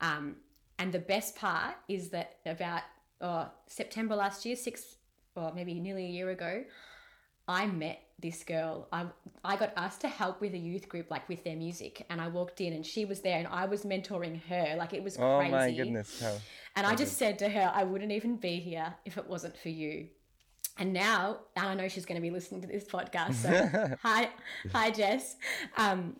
Um, 0.00 0.36
and 0.78 0.92
the 0.92 0.98
best 0.98 1.36
part 1.36 1.74
is 1.88 2.10
that 2.10 2.38
about 2.46 2.82
oh, 3.20 3.48
September 3.66 4.16
last 4.16 4.46
year, 4.46 4.56
six 4.56 4.96
or 5.36 5.52
maybe 5.54 5.74
nearly 5.78 6.06
a 6.06 6.08
year 6.08 6.30
ago, 6.30 6.64
I 7.46 7.66
met 7.66 8.00
this 8.18 8.44
girl. 8.44 8.88
I 8.92 9.06
I 9.44 9.56
got 9.56 9.72
asked 9.76 10.00
to 10.02 10.08
help 10.08 10.40
with 10.40 10.54
a 10.54 10.58
youth 10.58 10.88
group, 10.88 11.10
like 11.10 11.28
with 11.28 11.44
their 11.44 11.56
music, 11.56 12.06
and 12.10 12.20
I 12.20 12.28
walked 12.28 12.60
in 12.60 12.72
and 12.72 12.84
she 12.84 13.04
was 13.04 13.20
there, 13.20 13.38
and 13.38 13.48
I 13.48 13.66
was 13.66 13.82
mentoring 13.82 14.40
her. 14.44 14.76
Like 14.78 14.92
it 14.94 15.02
was 15.02 15.18
Oh 15.18 15.38
crazy. 15.38 15.52
my 15.52 15.70
goodness. 15.72 16.20
How... 16.20 16.36
And 16.76 16.86
I 16.86 16.94
just 16.94 17.18
said 17.18 17.38
to 17.40 17.48
her, 17.48 17.70
I 17.74 17.84
wouldn't 17.84 18.12
even 18.12 18.36
be 18.36 18.60
here 18.60 18.94
if 19.04 19.18
it 19.18 19.26
wasn't 19.28 19.56
for 19.58 19.68
you. 19.68 20.08
And 20.80 20.92
now, 20.94 21.40
and 21.56 21.66
I 21.68 21.74
know 21.74 21.88
she's 21.88 22.06
going 22.06 22.16
to 22.16 22.22
be 22.22 22.30
listening 22.30 22.62
to 22.62 22.66
this 22.66 22.84
podcast. 22.84 23.34
So 23.34 23.96
hi, 24.02 24.30
hi, 24.72 24.90
Jess. 24.90 25.36
Um, 25.76 26.16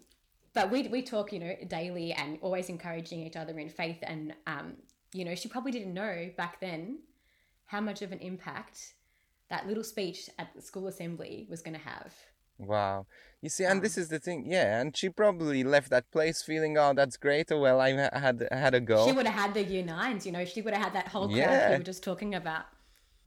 but 0.52 0.70
we 0.70 0.86
we 0.88 1.00
talk, 1.02 1.32
you 1.32 1.40
know, 1.40 1.54
daily 1.66 2.12
and 2.12 2.38
always 2.42 2.68
encouraging 2.68 3.20
each 3.26 3.36
other 3.36 3.58
in 3.58 3.70
faith. 3.70 3.98
And 4.02 4.34
um, 4.46 4.74
you 5.14 5.24
know, 5.24 5.34
she 5.34 5.48
probably 5.48 5.72
didn't 5.72 5.94
know 5.94 6.30
back 6.36 6.60
then 6.60 6.98
how 7.66 7.80
much 7.80 8.02
of 8.02 8.12
an 8.12 8.18
impact 8.18 8.94
that 9.48 9.66
little 9.66 9.82
speech 9.82 10.28
at 10.38 10.48
the 10.54 10.60
school 10.60 10.86
assembly 10.88 11.46
was 11.48 11.62
going 11.62 11.74
to 11.74 11.80
have. 11.80 12.14
Wow. 12.58 13.06
You 13.40 13.48
see, 13.48 13.64
and 13.64 13.78
Um, 13.78 13.80
this 13.80 13.96
is 13.96 14.08
the 14.08 14.18
thing. 14.18 14.44
Yeah, 14.46 14.78
and 14.80 14.94
she 14.94 15.08
probably 15.08 15.64
left 15.64 15.88
that 15.90 16.10
place 16.10 16.42
feeling, 16.42 16.76
oh, 16.76 16.92
that's 16.92 17.16
great. 17.16 17.50
Oh, 17.50 17.58
well, 17.58 17.80
I 17.80 17.90
had 18.26 18.46
had 18.52 18.74
a 18.74 18.80
go. 18.80 19.06
She 19.06 19.12
would 19.12 19.26
have 19.26 19.34
had 19.46 19.54
the 19.54 19.64
year 19.64 19.84
nines, 19.84 20.26
you 20.26 20.32
know, 20.32 20.44
she 20.44 20.60
would 20.60 20.74
have 20.74 20.82
had 20.82 20.92
that 20.92 21.08
whole 21.08 21.26
crowd 21.28 21.36
Yeah. 21.38 21.70
we 21.70 21.78
were 21.78 21.82
just 21.82 22.02
talking 22.04 22.34
about. 22.34 22.66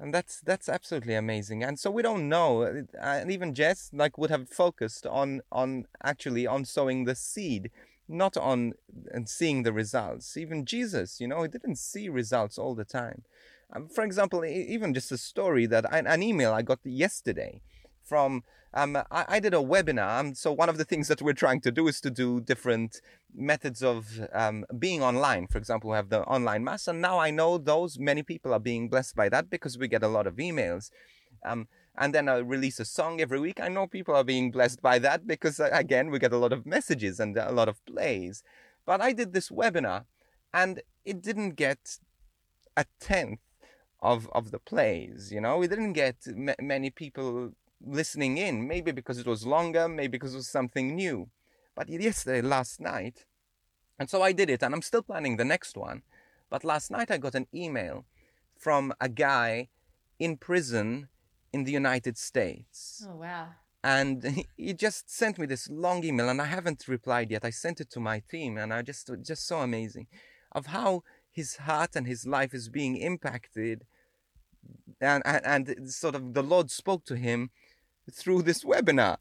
And 0.04 0.14
that's 0.14 0.42
that's 0.42 0.68
absolutely 0.68 1.16
amazing. 1.16 1.64
And 1.64 1.80
so 1.80 1.90
we 1.90 2.02
don't 2.02 2.28
know 2.28 2.64
uh, 2.64 3.02
and 3.02 3.32
even 3.32 3.56
jess 3.56 3.90
like 3.94 4.18
would 4.18 4.30
have 4.30 4.50
focused 4.50 5.08
on 5.08 5.42
on 5.50 5.86
actually 6.04 6.46
on 6.46 6.66
sowing 6.66 7.06
the 7.06 7.16
seed 7.16 7.72
not 8.10 8.36
on 8.36 8.74
and 9.12 9.30
seeing 9.30 9.64
the 9.64 9.72
results. 9.72 10.36
Even 10.36 10.66
jesus 10.66 11.22
you 11.22 11.28
know 11.28 11.42
he 11.42 11.48
didn't 11.48 11.78
see 11.78 12.10
results 12.10 12.58
all 12.58 12.76
the 12.76 12.84
time. 12.84 13.24
Um, 13.74 13.88
for 13.88 14.04
example 14.04 14.44
even 14.44 14.94
just 14.94 15.12
a 15.12 15.18
story 15.18 15.66
that 15.68 15.86
an 15.92 16.22
email 16.22 16.52
i 16.54 16.62
got 16.62 16.80
yesterday 16.84 17.62
from 18.04 18.44
um, 18.74 18.98
I, 19.12 19.26
I 19.28 19.40
did 19.40 19.54
a 19.54 19.58
webinar. 19.58 20.20
Um, 20.20 20.36
so 20.36 20.52
one 20.52 20.70
of 20.70 20.78
the 20.78 20.86
things 20.86 21.08
that 21.08 21.22
we're 21.22 21.34
trying 21.34 21.62
to 21.62 21.72
do 21.72 21.88
is 21.88 22.02
to 22.02 22.10
do 22.10 22.42
different 22.42 23.02
methods 23.36 23.84
of 23.84 24.08
um, 24.34 24.66
being 24.80 25.04
online. 25.04 25.48
For 25.48 25.58
example 25.58 25.92
we 25.92 25.96
have 25.96 26.10
the 26.10 26.24
online 26.24 26.64
mass 26.64 26.88
and 26.88 27.02
now 27.02 27.20
i 27.20 27.30
know 27.32 27.58
those 27.58 28.00
many 28.00 28.24
people 28.24 28.54
are 28.54 28.60
being 28.60 28.90
blessed 28.90 29.16
by 29.16 29.30
that 29.30 29.50
because 29.50 29.78
we 29.78 29.88
get 29.88 30.04
a 30.04 30.08
lot 30.08 30.28
of 30.28 30.36
emails. 30.36 30.90
Um, 31.46 31.68
and 31.96 32.14
then 32.16 32.28
i 32.28 32.38
release 32.38 32.80
a 32.80 32.86
song 32.86 33.22
every 33.22 33.40
week. 33.40 33.60
I 33.60 33.68
know 33.68 33.86
people 33.86 34.16
are 34.16 34.24
being 34.24 34.50
blessed 34.50 34.82
by 34.82 34.98
that 35.00 35.28
because 35.28 35.60
uh, 35.60 35.70
again 35.72 36.10
we 36.10 36.18
get 36.18 36.34
a 36.34 36.38
lot 36.38 36.54
of 36.54 36.66
messages 36.66 37.20
and 37.20 37.38
a 37.38 37.52
lot 37.52 37.70
of 37.70 37.84
plays. 37.86 38.44
But 38.86 39.02
i 39.02 39.14
did 39.14 39.34
this 39.34 39.50
webinar 39.50 40.06
and 40.54 40.82
it 41.06 41.22
didn't 41.22 41.52
get 41.52 42.00
a 42.76 42.86
tenth 43.00 43.40
of 44.02 44.28
of 44.32 44.50
the 44.50 44.60
plays 44.60 45.32
you 45.32 45.42
know? 45.42 45.58
We 45.58 45.68
didn't 45.68 45.94
get 45.94 46.16
m- 46.28 46.56
many 46.60 46.90
people 46.90 47.54
listening 47.86 48.38
in 48.38 48.68
maybe 48.68 48.92
because 48.92 49.18
it 49.20 49.28
was 49.28 49.46
longer 49.46 49.88
maybe 49.88 50.12
because 50.18 50.34
it 50.34 50.38
was 50.38 50.48
something 50.48 50.96
new. 50.96 51.30
But 51.76 51.90
yesterday 51.90 52.42
last 52.42 52.80
night 52.80 53.26
and 54.00 54.10
so 54.10 54.22
i 54.22 54.32
did 54.32 54.50
it 54.50 54.64
and 54.64 54.74
i'm 54.74 54.82
still 54.82 55.04
planning 55.04 55.38
the 55.38 55.46
next 55.46 55.78
one. 55.78 56.04
But 56.50 56.64
last 56.64 56.92
night 56.92 57.12
i 57.12 57.18
got 57.18 57.36
an 57.36 57.48
email 57.54 58.06
from 58.58 58.94
a 59.02 59.10
guy 59.10 59.70
in 60.20 60.38
prison 60.38 61.10
in 61.52 61.64
the 61.66 61.72
united 61.72 62.18
states. 62.18 63.06
Oh, 63.10 63.16
wow. 63.18 63.48
and 63.84 64.46
he- 64.58 64.74
just 64.74 65.10
sent 65.10 65.38
me 65.38 65.46
this 65.46 65.70
long 65.70 66.04
email 66.04 66.30
and 66.30 66.42
i 66.42 66.46
haven't 66.46 66.88
replied 66.88 67.32
yet. 67.32 67.44
I 67.46 67.50
sent 67.52 67.82
it 67.82 67.90
to 67.92 68.00
my 68.00 68.22
team 68.32 68.58
and 68.58 68.74
i 68.74 68.82
just 68.82 69.10
just 69.22 69.48
so 69.48 69.60
amazing 69.60 70.08
of 70.52 70.68
how 70.68 71.04
his 71.32 71.58
heart 71.58 71.96
and 71.96 72.06
his 72.08 72.26
life 72.28 72.54
is 72.54 72.70
being 72.70 72.96
impacted. 72.98 73.86
And 75.02 75.22
and, 75.26 75.68
and 75.68 75.92
sort 75.92 76.16
of 76.16 76.34
the 76.34 76.44
lord 76.44 76.72
spoke 76.72 77.04
to 77.06 77.16
him 77.16 77.50
through 78.12 78.42
this 78.44 78.64
webinar 78.64 79.18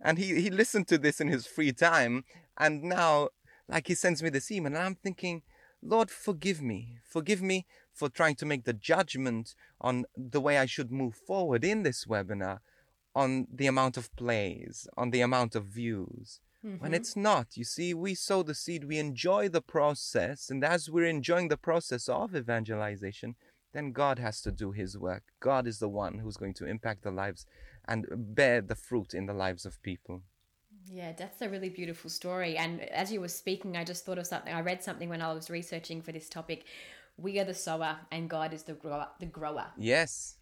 and 0.00 0.18
he 0.18 0.40
he 0.40 0.50
listened 0.50 0.86
to 0.88 0.98
this 0.98 1.20
in 1.20 1.28
his 1.28 1.46
free 1.46 1.72
time 1.72 2.24
and 2.58 2.82
now 2.82 3.28
like 3.68 3.86
he 3.88 3.94
sends 3.94 4.22
me 4.22 4.30
this 4.30 4.50
email 4.50 4.72
and 4.74 4.78
i'm 4.82 4.94
thinking 4.94 5.42
lord 5.82 6.10
forgive 6.10 6.60
me 6.62 6.98
forgive 7.04 7.42
me 7.42 7.66
for 7.92 8.08
trying 8.08 8.34
to 8.36 8.46
make 8.46 8.64
the 8.64 8.72
judgment 8.72 9.54
on 9.80 10.04
the 10.16 10.40
way 10.40 10.58
i 10.58 10.66
should 10.66 10.90
move 10.90 11.14
forward 11.14 11.64
in 11.64 11.82
this 11.82 12.04
webinar 12.06 12.58
on 13.14 13.46
the 13.52 13.66
amount 13.66 13.98
of 13.98 14.14
plays, 14.16 14.88
on 14.96 15.10
the 15.10 15.20
amount 15.20 15.54
of 15.54 15.66
views. 15.66 16.40
When 16.62 16.92
Mhm. 16.92 16.94
it's 16.94 17.14
not, 17.14 17.58
you 17.58 17.64
see, 17.64 17.92
we 17.92 18.14
sow 18.14 18.42
the 18.42 18.54
seed, 18.54 18.84
we 18.84 18.96
enjoy 18.98 19.50
the 19.50 19.60
process, 19.60 20.48
and 20.48 20.64
as 20.64 20.88
we're 20.88 21.04
enjoying 21.04 21.48
the 21.48 21.58
process 21.58 22.08
of 22.08 22.34
evangelization, 22.34 23.36
then 23.72 23.92
God 23.92 24.18
has 24.18 24.40
to 24.42 24.50
do 24.50 24.72
his 24.72 24.96
work. 24.96 25.24
God 25.40 25.66
is 25.66 25.78
the 25.78 25.90
one 25.90 26.20
who's 26.20 26.38
going 26.38 26.54
to 26.54 26.64
impact 26.64 27.02
the 27.02 27.10
lives 27.10 27.44
and 27.88 28.06
bear 28.10 28.60
the 28.60 28.74
fruit 28.74 29.14
in 29.14 29.26
the 29.26 29.34
lives 29.34 29.66
of 29.66 29.82
people. 29.82 30.22
Yeah, 30.86 31.12
that's 31.12 31.40
a 31.42 31.48
really 31.48 31.68
beautiful 31.68 32.10
story. 32.10 32.56
And 32.56 32.80
as 32.90 33.12
you 33.12 33.20
were 33.20 33.28
speaking, 33.28 33.76
I 33.76 33.84
just 33.84 34.04
thought 34.04 34.18
of 34.18 34.26
something. 34.26 34.52
I 34.52 34.60
read 34.60 34.82
something 34.82 35.08
when 35.08 35.22
I 35.22 35.32
was 35.32 35.48
researching 35.50 36.02
for 36.02 36.12
this 36.12 36.28
topic. 36.28 36.64
We 37.16 37.38
are 37.38 37.44
the 37.44 37.54
sower, 37.54 37.98
and 38.10 38.28
God 38.28 38.52
is 38.52 38.64
the 38.64 38.72
grower. 38.74 39.08
The 39.20 39.26
grower. 39.26 39.66
Yes, 39.76 40.36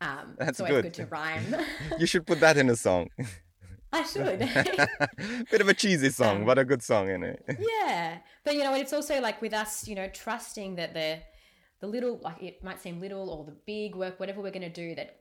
Um, 0.00 0.34
That's 0.38 0.60
it's 0.60 0.68
good. 0.68 0.82
good 0.84 0.94
to 0.94 1.06
rhyme. 1.06 1.54
you 1.98 2.06
should 2.06 2.26
put 2.26 2.40
that 2.40 2.56
in 2.56 2.70
a 2.70 2.76
song. 2.76 3.10
I 3.92 4.04
should. 4.04 4.38
Bit 5.50 5.60
of 5.60 5.68
a 5.68 5.74
cheesy 5.74 6.10
song, 6.10 6.38
Um, 6.38 6.44
but 6.46 6.58
a 6.58 6.64
good 6.64 6.82
song 6.82 7.10
in 7.10 7.22
it. 7.24 7.44
yeah, 7.58 8.18
but 8.44 8.54
you 8.54 8.62
know, 8.62 8.74
it's 8.74 8.92
also 8.92 9.20
like 9.20 9.42
with 9.42 9.52
us, 9.52 9.88
you 9.88 9.94
know, 9.96 10.08
trusting 10.08 10.76
that 10.76 10.94
the 10.94 11.18
the 11.80 11.86
little, 11.86 12.18
like 12.22 12.40
it 12.42 12.62
might 12.62 12.80
seem 12.80 13.00
little, 13.00 13.28
or 13.30 13.44
the 13.44 13.56
big 13.66 13.96
work, 13.96 14.20
whatever 14.20 14.40
we're 14.42 14.50
going 14.52 14.70
to 14.72 14.82
do, 14.86 14.94
that 14.94 15.19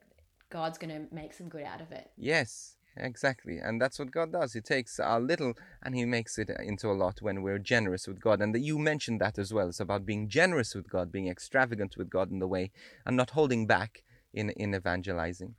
God's 0.49 0.77
going 0.77 0.93
to 0.93 1.13
make 1.13 1.33
some 1.33 1.49
good 1.49 1.63
out 1.63 1.81
of 1.81 1.91
it. 1.91 2.09
Yes, 2.17 2.75
exactly. 2.97 3.59
And 3.59 3.81
that's 3.81 3.99
what 3.99 4.11
God 4.11 4.31
does. 4.31 4.53
He 4.53 4.61
takes 4.61 4.99
a 5.01 5.19
little 5.19 5.53
and 5.83 5.95
he 5.95 6.05
makes 6.05 6.37
it 6.37 6.49
into 6.61 6.89
a 6.89 6.93
lot 6.93 7.21
when 7.21 7.41
we're 7.41 7.59
generous 7.59 8.07
with 8.07 8.19
God. 8.19 8.41
And 8.41 8.55
you 8.59 8.79
mentioned 8.79 9.21
that 9.21 9.37
as 9.37 9.53
well. 9.53 9.69
It's 9.69 9.79
about 9.79 10.05
being 10.05 10.27
generous 10.27 10.75
with 10.75 10.89
God, 10.89 11.11
being 11.11 11.27
extravagant 11.27 11.97
with 11.97 12.09
God 12.09 12.31
in 12.31 12.39
the 12.39 12.47
way 12.47 12.71
and 13.05 13.15
not 13.15 13.31
holding 13.31 13.67
back 13.67 14.03
in, 14.33 14.49
in 14.51 14.73
evangelizing. 14.73 15.55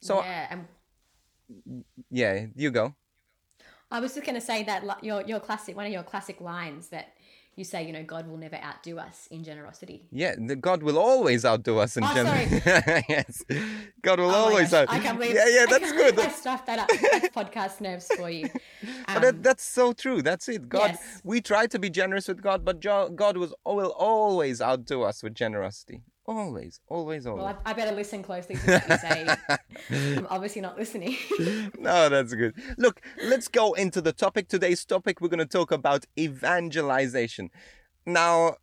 So, 0.00 0.22
yeah, 0.22 0.62
yeah, 2.10 2.46
you 2.54 2.70
go. 2.70 2.94
I 3.90 4.00
was 4.00 4.14
just 4.14 4.24
going 4.24 4.40
to 4.40 4.40
say 4.40 4.62
that 4.64 5.04
your 5.04 5.22
your 5.22 5.38
classic 5.38 5.76
one 5.76 5.84
of 5.84 5.92
your 5.92 6.02
classic 6.02 6.40
lines 6.40 6.88
that 6.88 7.12
you 7.56 7.64
say, 7.64 7.86
you 7.86 7.92
know, 7.92 8.02
God 8.02 8.26
will 8.28 8.38
never 8.38 8.56
outdo 8.56 8.98
us 8.98 9.28
in 9.30 9.44
generosity. 9.44 10.06
Yeah, 10.10 10.34
the 10.38 10.56
God 10.56 10.82
will 10.82 10.98
always 10.98 11.44
outdo 11.44 11.78
us 11.78 11.96
in 11.98 12.04
Oh, 12.04 12.14
general. 12.14 12.34
yes, 13.08 13.44
God 14.00 14.20
will 14.20 14.30
Oh 14.30 14.34
always 14.48 14.70
gosh, 14.70 14.88
out. 14.88 14.94
I 14.94 14.98
can't 14.98 15.18
believe. 15.18 15.34
yeah, 15.34 15.48
yeah, 15.48 15.66
that's 15.68 15.92
good. 16.02 16.18
I 16.18 16.28
stuffed 16.28 16.66
that 16.66 16.78
up. 16.78 16.88
That's 16.88 17.28
podcast 17.28 17.80
nerves 17.80 18.08
for 18.16 18.30
you. 18.30 18.48
But 19.06 19.16
Um, 19.16 19.22
that, 19.22 19.42
that's 19.42 19.64
so 19.64 19.92
true. 19.92 20.22
That's 20.22 20.48
it. 20.48 20.68
God, 20.68 20.92
Yes. 20.92 21.20
we 21.24 21.40
try 21.40 21.66
to 21.66 21.78
be 21.78 21.90
generous 21.90 22.26
with 22.28 22.40
God, 22.42 22.64
but 22.64 22.80
Jo- 22.80 23.10
God 23.10 23.36
was 23.36 23.52
will 23.66 23.94
always 23.98 24.60
outdo 24.62 25.02
us 25.02 25.22
with 25.22 25.34
generosity. 25.34 26.00
Always, 26.24 26.80
always, 26.86 27.26
always. 27.26 27.42
well, 27.42 27.58
I, 27.66 27.70
I 27.70 27.72
better 27.72 27.94
listen 27.96 28.22
closely 28.22 28.54
to 28.54 28.72
what 28.72 28.88
you 28.88 28.96
say. 28.98 29.26
I'm 30.18 30.26
obviously 30.30 30.62
not 30.62 30.78
listening. 30.78 31.16
no, 31.78 32.08
that's 32.08 32.32
good. 32.34 32.54
Look, 32.78 33.00
let's 33.24 33.48
go 33.48 33.72
into 33.72 34.00
the 34.00 34.12
topic. 34.12 34.46
Today's 34.46 34.84
topic, 34.84 35.20
we're 35.20 35.28
going 35.28 35.38
to 35.40 35.46
talk 35.46 35.72
about 35.72 36.04
evangelization. 36.16 37.50
Now, 38.06 38.54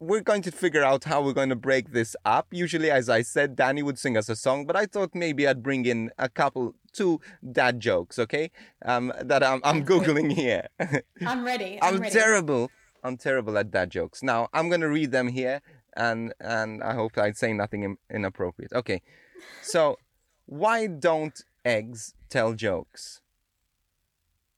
we're 0.00 0.22
going 0.22 0.42
to 0.42 0.50
figure 0.50 0.82
out 0.82 1.04
how 1.04 1.22
we're 1.22 1.32
going 1.32 1.50
to 1.50 1.56
break 1.56 1.92
this 1.92 2.16
up. 2.24 2.48
Usually, 2.50 2.90
as 2.90 3.08
I 3.08 3.22
said, 3.22 3.54
Danny 3.54 3.82
would 3.82 3.98
sing 3.98 4.16
us 4.16 4.28
a 4.28 4.34
song, 4.34 4.66
but 4.66 4.74
I 4.74 4.86
thought 4.86 5.14
maybe 5.14 5.46
I'd 5.46 5.62
bring 5.62 5.86
in 5.86 6.10
a 6.18 6.28
couple, 6.28 6.74
two 6.92 7.20
dad 7.52 7.78
jokes, 7.78 8.18
okay? 8.18 8.50
Um, 8.84 9.12
that 9.22 9.44
I'm, 9.44 9.60
I'm 9.62 9.84
Googling 9.90 10.32
here. 10.32 10.66
I'm 11.24 11.44
ready. 11.44 11.78
I'm, 11.80 11.94
I'm 11.94 12.00
ready. 12.00 12.12
terrible. 12.12 12.70
I'm 13.04 13.18
terrible 13.18 13.56
at 13.58 13.70
dad 13.70 13.90
jokes. 13.90 14.22
Now, 14.22 14.48
I'm 14.54 14.70
to 14.80 14.88
read 14.88 15.12
them 15.12 15.28
here, 15.28 15.60
and, 15.94 16.32
and 16.40 16.82
I 16.82 16.94
hope 16.94 17.18
I 17.18 17.32
say 17.32 17.52
nothing 17.52 17.82
in, 17.82 17.96
inappropriate. 18.10 18.72
Okay. 18.72 19.02
So, 19.62 19.98
why 20.46 20.86
don't 20.86 21.44
eggs 21.64 22.14
tell 22.30 22.54
jokes? 22.54 23.20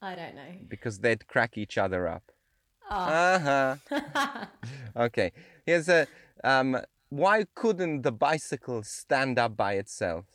I 0.01 0.15
don't 0.15 0.37
know. 0.37 0.53
Because 0.69 1.01
they'd 1.01 1.27
crack 1.27 1.59
each 1.59 1.77
other 1.77 2.07
up. 2.07 2.31
Oh. 2.89 2.97
Uh-huh. 2.97 4.47
okay. 4.97 5.33
Here's 5.65 5.89
a 5.89 6.07
um 6.45 6.79
why 7.09 7.45
couldn't 7.55 8.03
the 8.03 8.13
bicycle 8.13 8.83
stand 8.83 9.39
up 9.39 9.57
by 9.57 9.75
itself? 9.75 10.27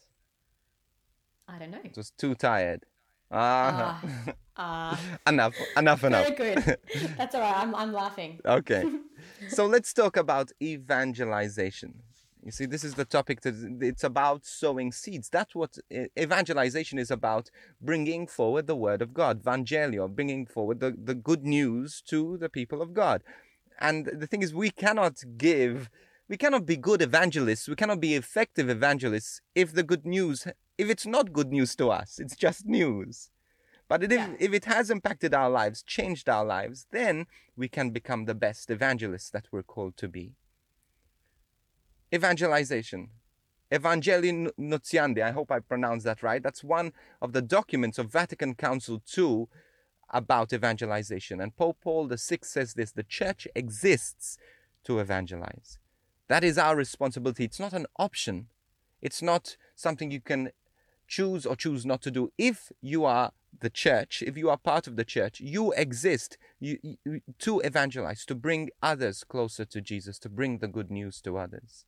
I 1.47 1.59
don't 1.59 1.71
know. 1.71 1.79
It 1.83 1.95
was 1.95 2.11
too 2.11 2.35
tired. 2.35 2.85
Uh-huh. 3.31 4.33
Ah, 4.57 4.99
enough, 5.25 5.55
enough, 5.77 6.03
enough. 6.03 6.27
very 6.27 6.55
good. 6.55 6.77
That's 7.17 7.33
all 7.33 7.41
right. 7.41 7.55
I'm, 7.55 7.73
I'm 7.73 7.93
laughing. 7.93 8.39
Okay. 8.45 8.83
so 9.47 9.65
let's 9.65 9.93
talk 9.93 10.17
about 10.17 10.51
evangelization. 10.61 12.03
You 12.43 12.51
see, 12.51 12.65
this 12.65 12.83
is 12.83 12.95
the 12.95 13.05
topic 13.05 13.41
that 13.41 13.55
it's 13.81 14.03
about 14.03 14.45
sowing 14.45 14.91
seeds. 14.91 15.29
That's 15.29 15.53
what 15.55 15.77
evangelization 16.19 16.97
is 16.97 17.11
about 17.11 17.51
bringing 17.79 18.25
forward 18.25 18.65
the 18.65 18.75
word 18.75 19.01
of 19.01 19.13
God, 19.13 19.43
evangelio, 19.43 20.09
bringing 20.13 20.47
forward 20.47 20.79
the, 20.79 20.91
the 20.91 21.13
good 21.13 21.43
news 21.43 22.01
to 22.07 22.37
the 22.37 22.49
people 22.49 22.81
of 22.81 22.93
God. 22.93 23.23
And 23.79 24.07
the 24.07 24.27
thing 24.27 24.41
is, 24.41 24.53
we 24.55 24.71
cannot 24.71 25.23
give, 25.37 25.89
we 26.27 26.35
cannot 26.37 26.65
be 26.65 26.77
good 26.77 27.01
evangelists, 27.01 27.67
we 27.67 27.75
cannot 27.75 27.99
be 27.99 28.15
effective 28.15 28.69
evangelists 28.69 29.41
if 29.53 29.73
the 29.73 29.83
good 29.83 30.05
news, 30.05 30.47
if 30.77 30.89
it's 30.89 31.05
not 31.05 31.33
good 31.33 31.51
news 31.51 31.75
to 31.75 31.89
us, 31.89 32.19
it's 32.19 32.35
just 32.35 32.65
news. 32.65 33.29
But 33.87 34.03
it, 34.03 34.11
Yeah. 34.11 34.31
if, 34.33 34.41
if 34.41 34.53
it 34.53 34.65
has 34.65 34.89
impacted 34.89 35.33
our 35.33 35.49
lives, 35.49 35.83
changed 35.83 36.29
our 36.29 36.45
lives, 36.45 36.87
then 36.91 37.27
we 37.57 37.67
can 37.67 37.91
become 37.91 38.25
the 38.25 38.35
best 38.35 38.69
evangelists 38.71 39.29
that 39.31 39.47
we're 39.51 39.63
called 39.63 39.97
to 39.97 40.07
be. 40.07 40.33
Evangelization. 42.13 43.09
Evangelii 43.71 44.49
Nuntiandi, 44.59 45.21
I 45.23 45.31
hope 45.31 45.51
I 45.51 45.59
pronounced 45.59 46.05
that 46.05 46.21
right. 46.23 46.43
That's 46.43 46.63
one 46.63 46.91
of 47.21 47.31
the 47.31 47.41
documents 47.41 47.97
of 47.97 48.11
Vatican 48.11 48.55
Council 48.55 49.01
II 49.17 49.45
about 50.09 50.51
evangelization. 50.51 51.39
And 51.39 51.55
Pope 51.55 51.77
Paul 51.81 52.07
VI 52.07 52.39
says 52.43 52.73
this 52.73 52.91
the 52.91 53.03
church 53.03 53.47
exists 53.55 54.37
to 54.83 54.99
evangelize. 54.99 55.79
That 56.27 56.43
is 56.43 56.57
our 56.57 56.75
responsibility. 56.75 57.45
It's 57.45 57.59
not 57.59 57.73
an 57.73 57.85
option, 57.97 58.47
it's 59.01 59.21
not 59.21 59.55
something 59.75 60.11
you 60.11 60.21
can 60.21 60.51
choose 61.17 61.45
or 61.45 61.55
choose 61.55 61.85
not 61.91 62.01
to 62.05 62.11
do. 62.11 62.23
If 62.37 62.71
you 62.81 63.03
are 63.05 63.31
the 63.65 63.69
church, 63.69 64.23
if 64.25 64.37
you 64.37 64.49
are 64.49 64.57
part 64.71 64.87
of 64.87 64.95
the 64.95 65.03
church, 65.15 65.35
you 65.55 65.63
exist 65.85 66.37
you, 66.59 66.77
you, 66.81 67.21
to 67.39 67.59
evangelize, 67.59 68.25
to 68.25 68.35
bring 68.47 68.69
others 68.81 69.17
closer 69.33 69.65
to 69.65 69.79
Jesus, 69.81 70.17
to 70.19 70.29
bring 70.29 70.59
the 70.59 70.69
good 70.77 70.89
news 70.89 71.15
to 71.21 71.37
others. 71.37 71.85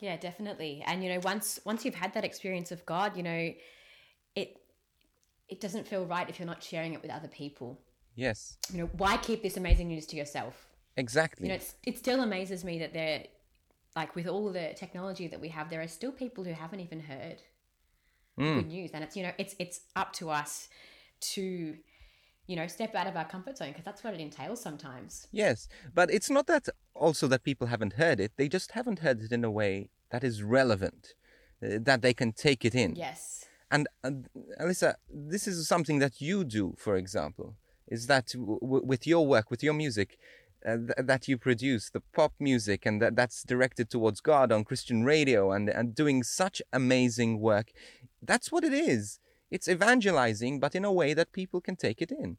Yeah, 0.00 0.16
definitely. 0.16 0.82
And 0.86 1.02
you 1.02 1.08
know, 1.12 1.20
once 1.32 1.60
once 1.64 1.84
you've 1.84 2.00
had 2.04 2.12
that 2.14 2.24
experience 2.24 2.70
of 2.72 2.84
God, 2.86 3.16
you 3.16 3.22
know, 3.22 3.42
it 4.34 4.48
it 5.48 5.60
doesn't 5.60 5.86
feel 5.88 6.04
right 6.06 6.28
if 6.28 6.38
you're 6.38 6.52
not 6.54 6.62
sharing 6.62 6.92
it 6.94 7.02
with 7.02 7.10
other 7.10 7.28
people. 7.28 7.80
Yes, 8.16 8.58
You 8.72 8.78
know, 8.80 8.90
why 9.02 9.16
keep 9.16 9.42
this 9.42 9.56
amazing 9.56 9.88
news 9.88 10.06
to 10.06 10.16
yourself? 10.16 10.66
exactly. 10.96 11.46
You 11.46 11.50
know, 11.50 11.60
it's, 11.60 11.74
it 11.90 11.96
still 11.96 12.20
amazes 12.22 12.64
me 12.64 12.78
that 12.80 12.92
there, 12.92 13.24
like 13.96 14.14
with 14.14 14.26
all 14.26 14.52
the 14.52 14.72
technology 14.76 15.26
that 15.28 15.40
we 15.40 15.48
have, 15.48 15.70
there 15.70 15.80
are 15.80 15.88
still 15.88 16.12
people 16.12 16.44
who 16.44 16.52
haven't 16.52 16.80
even 16.80 17.00
heard 17.00 17.42
Mm. 18.38 18.54
good 18.54 18.68
news, 18.68 18.90
and 18.94 19.04
it's 19.04 19.16
you 19.16 19.22
know, 19.22 19.32
it's 19.38 19.54
it's 19.58 19.80
up 19.96 20.12
to 20.14 20.30
us 20.30 20.68
to, 21.20 21.76
you 22.46 22.56
know, 22.56 22.66
step 22.66 22.94
out 22.94 23.06
of 23.06 23.16
our 23.16 23.24
comfort 23.24 23.58
zone 23.58 23.68
because 23.68 23.84
that's 23.84 24.02
what 24.02 24.14
it 24.14 24.20
entails 24.20 24.60
sometimes. 24.62 25.26
Yes, 25.32 25.68
but 25.94 26.10
it's 26.10 26.30
not 26.30 26.46
that 26.46 26.68
also 26.94 27.26
that 27.28 27.42
people 27.42 27.66
haven't 27.66 27.94
heard 27.94 28.18
it, 28.20 28.32
they 28.36 28.48
just 28.48 28.72
haven't 28.72 29.00
heard 29.00 29.20
it 29.22 29.32
in 29.32 29.44
a 29.44 29.50
way 29.50 29.90
that 30.10 30.24
is 30.24 30.42
relevant, 30.42 31.14
uh, 31.62 31.78
that 31.82 32.00
they 32.02 32.14
can 32.14 32.32
take 32.32 32.64
it 32.64 32.74
in. 32.74 32.94
Yes. 32.96 33.44
And 33.70 33.88
uh, 34.02 34.10
Alyssa, 34.60 34.94
this 35.08 35.46
is 35.46 35.68
something 35.68 35.98
that 36.00 36.20
you 36.20 36.44
do, 36.44 36.74
for 36.78 36.96
example, 36.96 37.56
is 37.86 38.06
that 38.06 38.28
w- 38.32 38.58
w- 38.60 38.84
with 38.84 39.06
your 39.06 39.26
work, 39.26 39.50
with 39.50 39.62
your 39.62 39.74
music, 39.74 40.18
uh, 40.66 40.76
th- 40.76 41.06
that 41.06 41.28
you 41.28 41.38
produce, 41.38 41.90
the 41.90 42.02
pop 42.12 42.32
music, 42.38 42.84
and 42.86 43.00
that, 43.00 43.16
that's 43.16 43.42
directed 43.42 43.90
towards 43.90 44.20
God 44.20 44.52
on 44.52 44.64
Christian 44.64 45.04
radio 45.04 45.52
and, 45.52 45.68
and 45.68 45.94
doing 45.94 46.22
such 46.22 46.60
amazing 46.72 47.40
work. 47.40 47.72
That's 48.22 48.52
what 48.52 48.64
it 48.64 48.72
is. 48.72 49.20
It's 49.50 49.68
evangelizing, 49.68 50.60
but 50.60 50.74
in 50.74 50.84
a 50.84 50.92
way 50.92 51.14
that 51.14 51.32
people 51.32 51.60
can 51.60 51.76
take 51.76 52.00
it 52.00 52.12
in. 52.12 52.36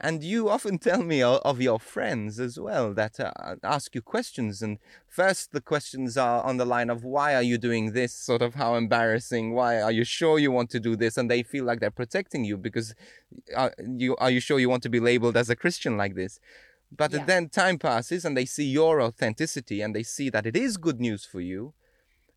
And 0.00 0.22
you 0.22 0.48
often 0.56 0.78
tell 0.78 1.02
me 1.02 1.24
o- 1.24 1.40
of 1.44 1.60
your 1.60 1.80
friends 1.80 2.38
as 2.38 2.58
well 2.58 2.92
that 2.94 3.18
uh, 3.18 3.56
ask 3.62 3.94
you 3.94 4.02
questions. 4.02 4.62
And 4.62 4.78
first, 5.08 5.52
the 5.52 5.60
questions 5.60 6.16
are 6.16 6.42
on 6.42 6.56
the 6.56 6.64
line 6.64 6.90
of, 6.90 7.04
why 7.04 7.34
are 7.34 7.42
you 7.42 7.58
doing 7.58 7.92
this? 7.92 8.14
Sort 8.14 8.42
of 8.42 8.54
how 8.54 8.74
embarrassing. 8.74 9.54
Why 9.54 9.80
are 9.80 9.92
you 9.92 10.04
sure 10.04 10.38
you 10.38 10.50
want 10.50 10.70
to 10.70 10.80
do 10.80 10.96
this? 10.96 11.16
And 11.16 11.30
they 11.30 11.42
feel 11.42 11.64
like 11.64 11.80
they're 11.80 11.90
protecting 11.90 12.44
you 12.44 12.56
because 12.56 12.94
uh, 13.56 13.70
you 13.78 14.16
are 14.16 14.30
you 14.30 14.40
sure 14.40 14.58
you 14.58 14.68
want 14.68 14.82
to 14.84 14.88
be 14.88 15.00
labeled 15.00 15.36
as 15.36 15.50
a 15.50 15.56
Christian 15.56 15.96
like 15.96 16.14
this? 16.14 16.38
But 16.90 17.12
Yeah. 17.12 17.24
then 17.26 17.48
time 17.48 17.78
passes 17.78 18.24
and 18.24 18.36
they 18.36 18.44
see 18.46 18.64
your 18.64 19.00
authenticity 19.02 19.80
and 19.80 19.94
they 19.94 20.02
see 20.04 20.30
that 20.30 20.46
it 20.46 20.56
is 20.56 20.76
good 20.76 21.00
news 21.00 21.24
for 21.24 21.40
you. 21.40 21.74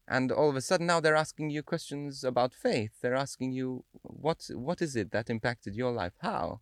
And 0.07 0.31
all 0.31 0.49
of 0.49 0.55
a 0.55 0.61
sudden 0.61 0.87
now 0.87 0.99
they're 0.99 1.15
asking 1.15 1.49
you 1.49 1.63
questions 1.63 2.23
about 2.23 2.53
faith. 2.53 2.91
They're 3.01 3.15
asking 3.15 3.51
you, 3.51 3.83
what, 4.01 4.49
what 4.53 4.81
is 4.81 4.95
it 4.95 5.11
that 5.11 5.29
impacted 5.29 5.75
your 5.75 5.91
life? 5.91 6.13
How? 6.21 6.61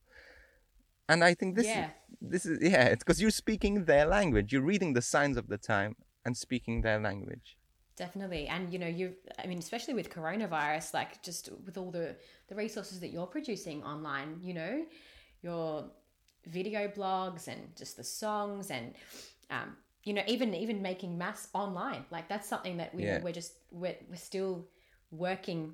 And 1.08 1.24
I 1.24 1.34
think 1.36 1.56
this 1.56 1.68
Yeah. 1.68 1.90
this 2.22 2.46
is 2.46 2.60
yeah, 2.62 2.86
it's 2.86 3.04
because 3.04 3.22
you're 3.22 3.32
speaking 3.32 3.86
their 3.86 4.06
language. 4.06 4.52
You're 4.52 4.64
reading 4.64 4.94
the 4.94 5.02
signs 5.02 5.38
of 5.38 5.48
the 5.48 5.58
time 5.58 5.96
and 6.26 6.36
speaking 6.36 6.82
their 6.82 7.00
language. 7.00 7.58
Definitely. 7.96 8.48
And 8.48 8.74
you 8.74 8.80
know, 8.80 8.88
you 8.88 9.14
I 9.42 9.48
mean, 9.48 9.60
especially 9.60 9.94
with 9.94 10.10
coronavirus, 10.10 10.94
like 10.94 11.22
just 11.22 11.50
with 11.66 11.78
all 11.78 11.92
the 11.92 12.16
the 12.48 12.56
resources 12.56 13.00
that 13.02 13.10
you're 13.10 13.28
producing 13.28 13.84
online, 13.84 14.40
you 14.42 14.54
know, 14.54 14.86
your 15.44 15.92
video 16.48 16.88
blogs 16.88 17.48
and 17.48 17.76
just 17.76 17.98
the 17.98 18.04
songs 18.04 18.72
and 18.72 18.94
um, 19.50 19.76
you 20.04 20.14
know, 20.14 20.24
even 20.28 20.54
even 20.54 20.82
making 20.82 21.18
mass 21.18 21.48
online. 21.54 22.06
Like 22.12 22.28
that's 22.30 22.48
something 22.48 22.78
that 22.78 22.94
we 22.94 23.04
Yeah. 23.04 23.22
we're 23.22 23.34
just 23.34 23.54
we're, 23.72 23.98
we're 24.10 24.16
still 24.16 24.68
working 25.12 25.74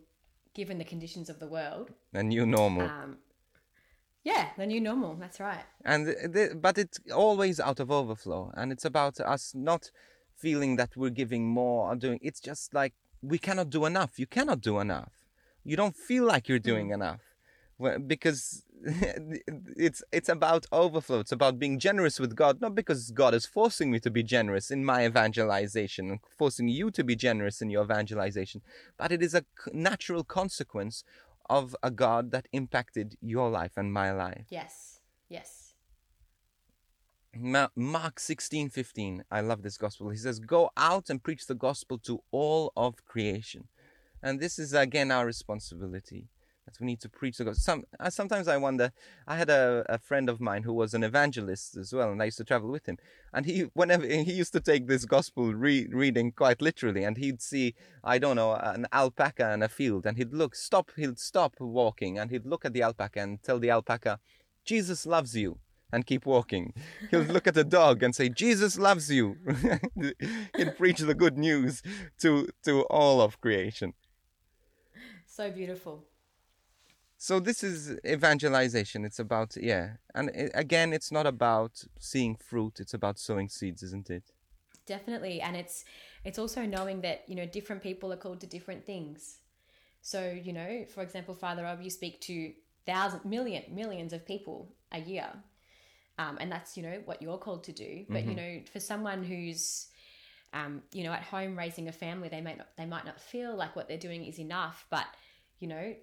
given 0.54 0.78
the 0.78 0.86
conditions 0.86 1.30
of 1.30 1.40
the 1.40 1.48
world. 1.48 1.92
A 2.14 2.24
new 2.24 2.46
normal. 2.46 2.84
Um 2.84 3.18
yeah, 4.24 4.50
the 4.58 4.68
new 4.68 4.80
normal. 4.80 5.16
That's 5.16 5.40
right. 5.40 5.66
and 5.84 6.06
the, 6.08 6.14
the, 6.28 6.56
but 6.56 6.78
it's 6.78 7.00
always 7.14 7.60
out 7.60 7.80
of 7.80 7.90
overflow 7.92 8.52
and 8.56 8.72
it's 8.72 8.86
about 8.86 9.20
us 9.20 9.54
not 9.56 9.92
feeling 10.36 10.76
that 10.76 10.96
we're 10.96 11.10
giving 11.10 11.48
more 11.48 11.90
or 11.90 11.96
doing 11.96 12.20
it's 12.22 12.40
just 12.40 12.74
like 12.74 12.94
we 13.22 13.38
cannot 13.38 13.70
do 13.70 13.86
enough 13.86 14.18
you 14.18 14.26
cannot 14.26 14.60
do 14.62 14.80
enough 14.80 15.12
you 15.64 15.76
don't 15.76 15.96
feel 15.96 16.26
like 16.26 16.48
you're 16.48 16.58
doing 16.72 16.90
enough 16.90 17.22
well, 17.78 18.00
because 18.00 18.64
it's 19.78 20.04
it's 20.12 20.30
about 20.30 20.66
overflow 20.72 21.20
it's 21.20 21.32
about 21.32 21.60
being 21.60 21.78
generous 21.78 22.20
with 22.20 22.36
god 22.36 22.60
not 22.62 22.74
because 22.74 23.12
god 23.12 23.34
is 23.34 23.46
forcing 23.46 23.92
me 23.92 24.00
to 24.00 24.10
be 24.10 24.24
generous 24.24 24.72
in 24.72 24.84
my 24.84 25.06
evangelization 25.06 26.10
and 26.10 26.20
forcing 26.38 26.68
you 26.68 26.90
to 26.90 27.04
be 27.04 27.16
generous 27.16 27.62
in 27.62 27.70
your 27.70 27.84
evangelization 27.84 28.62
but 28.98 29.12
it 29.12 29.22
is 29.22 29.36
a 29.36 29.46
natural 29.72 30.24
consequence 30.24 31.04
of 31.50 31.76
a 31.84 31.92
god 31.92 32.32
that 32.32 32.48
impacted 32.54 33.18
your 33.22 33.50
life 33.50 33.74
and 33.78 33.94
my 33.94 34.12
life 34.12 34.46
Yes. 34.50 35.00
Yes. 35.30 35.74
Mark 37.76 38.20
16 38.20 38.70
15. 38.70 39.24
I 39.32 39.42
love 39.42 39.62
this 39.62 39.78
gospel. 39.78 40.10
He 40.10 40.18
says, 40.18 40.40
Go 40.40 40.72
out 40.76 41.10
and 41.10 41.24
preach 41.24 41.48
the 41.48 41.56
gospel 41.56 41.98
to 42.00 42.22
all 42.32 42.74
of 42.76 43.06
creation. 43.06 43.70
And 44.22 44.40
this 44.40 44.60
is 44.60 44.74
again 44.74 45.12
our 45.12 45.26
responsibility 45.26 46.28
that 46.72 46.80
we 46.82 46.88
need 46.88 47.02
to 47.02 47.10
preach 47.10 47.38
the 47.38 47.46
gospel. 47.46 47.62
Some, 47.62 47.84
sometimes 48.10 48.48
I 48.48 48.58
wonder. 48.58 48.92
I 49.28 49.38
had 49.38 49.50
a, 49.50 49.86
a 49.90 49.98
friend 49.98 50.30
of 50.30 50.40
mine 50.40 50.64
who 50.64 50.74
was 50.74 50.94
an 50.94 51.04
evangelist 51.04 51.78
as 51.78 51.94
well, 51.94 52.12
and 52.12 52.22
I 52.22 52.26
used 52.26 52.38
to 52.38 52.44
travel 52.44 52.70
with 52.70 52.88
him. 52.88 52.98
And 53.34 53.46
he, 53.46 53.70
whenever 53.74 54.06
he 54.08 54.34
used 54.34 54.54
to 54.54 54.60
take 54.60 54.88
this 54.88 55.06
gospel 55.06 55.54
re- 55.54 55.88
reading 55.92 56.32
quite 56.32 56.62
literally, 56.62 57.04
and 57.04 57.18
he'd 57.18 57.42
see, 57.42 57.76
I 58.04 58.18
don't 58.18 58.36
know, 58.36 58.54
an 58.54 58.88
alpaca 58.92 59.54
in 59.54 59.64
a 59.64 59.70
field, 59.70 60.06
and 60.06 60.18
he'd 60.18 60.34
look, 60.34 60.56
stop, 60.56 60.92
he'd 60.96 61.20
stop 61.20 61.56
walking, 61.60 62.18
and 62.18 62.32
he'd 62.32 62.46
look 62.46 62.66
at 62.66 62.74
the 62.74 62.84
alpaca 62.84 63.20
and 63.20 63.42
tell 63.44 63.60
the 63.60 63.70
alpaca, 63.70 64.20
Jesus 64.66 65.06
loves 65.06 65.36
you 65.36 65.60
and 65.92 66.06
keep 66.06 66.26
walking. 66.26 66.74
He'll 67.12 67.22
look 67.22 67.48
at 67.48 67.58
a 67.58 67.64
dog 67.64 68.04
and 68.04 68.16
say, 68.16 68.30
Jesus 68.30 68.78
loves 68.78 69.12
you. 69.12 69.38
He'd 70.56 70.78
preach 70.78 71.00
the 71.00 71.14
good 71.14 71.38
news 71.38 71.82
to, 72.20 72.50
to 72.64 72.84
all 72.84 73.22
of 73.22 73.42
creation. 73.42 73.94
So 75.26 75.50
beautiful. 75.52 76.06
So 77.24 77.40
this 77.40 77.64
is 77.64 78.00
evangelization. 78.04 79.06
It's 79.06 79.20
about, 79.20 79.56
yeah. 79.56 79.98
And 80.16 80.30
it, 80.30 80.52
again, 80.56 80.92
it's 80.92 81.12
not 81.12 81.28
about 81.28 81.84
seeing 82.00 82.36
fruit. 82.36 82.80
It's 82.80 82.96
about 82.96 83.20
sowing 83.20 83.48
seeds, 83.48 83.84
isn't 83.84 84.10
it? 84.10 84.24
definitely 84.86 85.42
and 85.42 85.56
it's 85.56 85.86
it's 86.24 86.40
also 86.40 86.62
knowing 86.66 87.02
that 87.02 87.24
you 87.28 87.36
know 87.36 87.46
different 87.46 87.82
people 87.82 88.12
are 88.12 88.18
called 88.18 88.40
to 88.42 88.48
different 88.48 88.86
things 88.86 89.38
so 90.02 90.20
you 90.48 90.54
know 90.54 90.86
for 90.94 91.02
example 91.02 91.36
father 91.36 91.64
rob 91.64 91.82
you 91.82 91.90
speak 91.90 92.20
to 92.20 92.52
thousands 92.86 93.24
million 93.24 93.64
millions 93.74 94.12
of 94.12 94.26
people 94.26 94.74
a 94.92 95.00
year 95.00 95.28
um, 96.18 96.38
and 96.40 96.52
that's 96.52 96.76
you 96.76 96.84
know 96.84 97.02
what 97.06 97.22
you're 97.22 97.38
called 97.38 97.64
to 97.64 97.72
do 97.72 98.06
but 98.10 98.26
you 98.26 98.36
know 98.36 98.60
for 98.72 98.80
someone 98.80 99.24
who's 99.24 99.88
um, 100.54 100.82
you 100.92 101.04
know 101.04 101.14
at 101.14 101.24
home 101.24 101.58
raising 101.58 101.88
a 101.88 101.92
family 101.92 102.28
they 102.28 102.42
might 102.42 102.58
not 102.58 102.68
they 102.78 102.86
might 102.86 103.06
not 103.06 103.20
feel 103.20 103.56
like 103.56 103.76
what 103.76 103.88
they're 103.88 103.98
doing 103.98 104.26
is 104.26 104.40
enough 104.40 104.86
but 104.90 105.06
you 105.60 105.68
know 105.68 105.94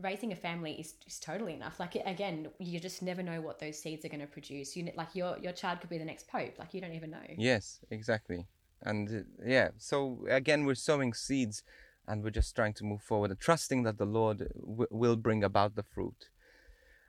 raising 0.00 0.32
a 0.32 0.36
family 0.36 0.72
is, 0.72 0.94
is 1.06 1.18
totally 1.18 1.54
enough. 1.54 1.78
Like 1.78 1.94
again, 1.94 2.48
you 2.58 2.80
just 2.80 3.02
never 3.02 3.22
know 3.22 3.40
what 3.40 3.58
those 3.58 3.78
seeds 3.78 4.04
are 4.04 4.08
going 4.08 4.20
to 4.20 4.26
produce. 4.26 4.76
You 4.76 4.90
like 4.96 5.14
your 5.14 5.38
your 5.38 5.52
child 5.52 5.80
could 5.80 5.90
be 5.90 5.98
the 5.98 6.04
next 6.04 6.28
pope. 6.28 6.58
Like 6.58 6.74
you 6.74 6.80
don't 6.80 6.94
even 6.94 7.10
know. 7.10 7.26
Yes, 7.36 7.80
exactly. 7.90 8.46
And 8.82 9.08
uh, 9.08 9.44
yeah, 9.46 9.70
so 9.78 10.26
again, 10.28 10.64
we're 10.64 10.74
sowing 10.74 11.14
seeds, 11.14 11.62
and 12.06 12.22
we're 12.22 12.30
just 12.30 12.54
trying 12.54 12.74
to 12.74 12.84
move 12.84 13.02
forward 13.02 13.30
and 13.30 13.40
trusting 13.40 13.82
that 13.84 13.98
the 13.98 14.04
Lord 14.06 14.48
w- 14.60 14.88
will 14.90 15.16
bring 15.16 15.42
about 15.44 15.74
the 15.74 15.82
fruit. 15.82 16.28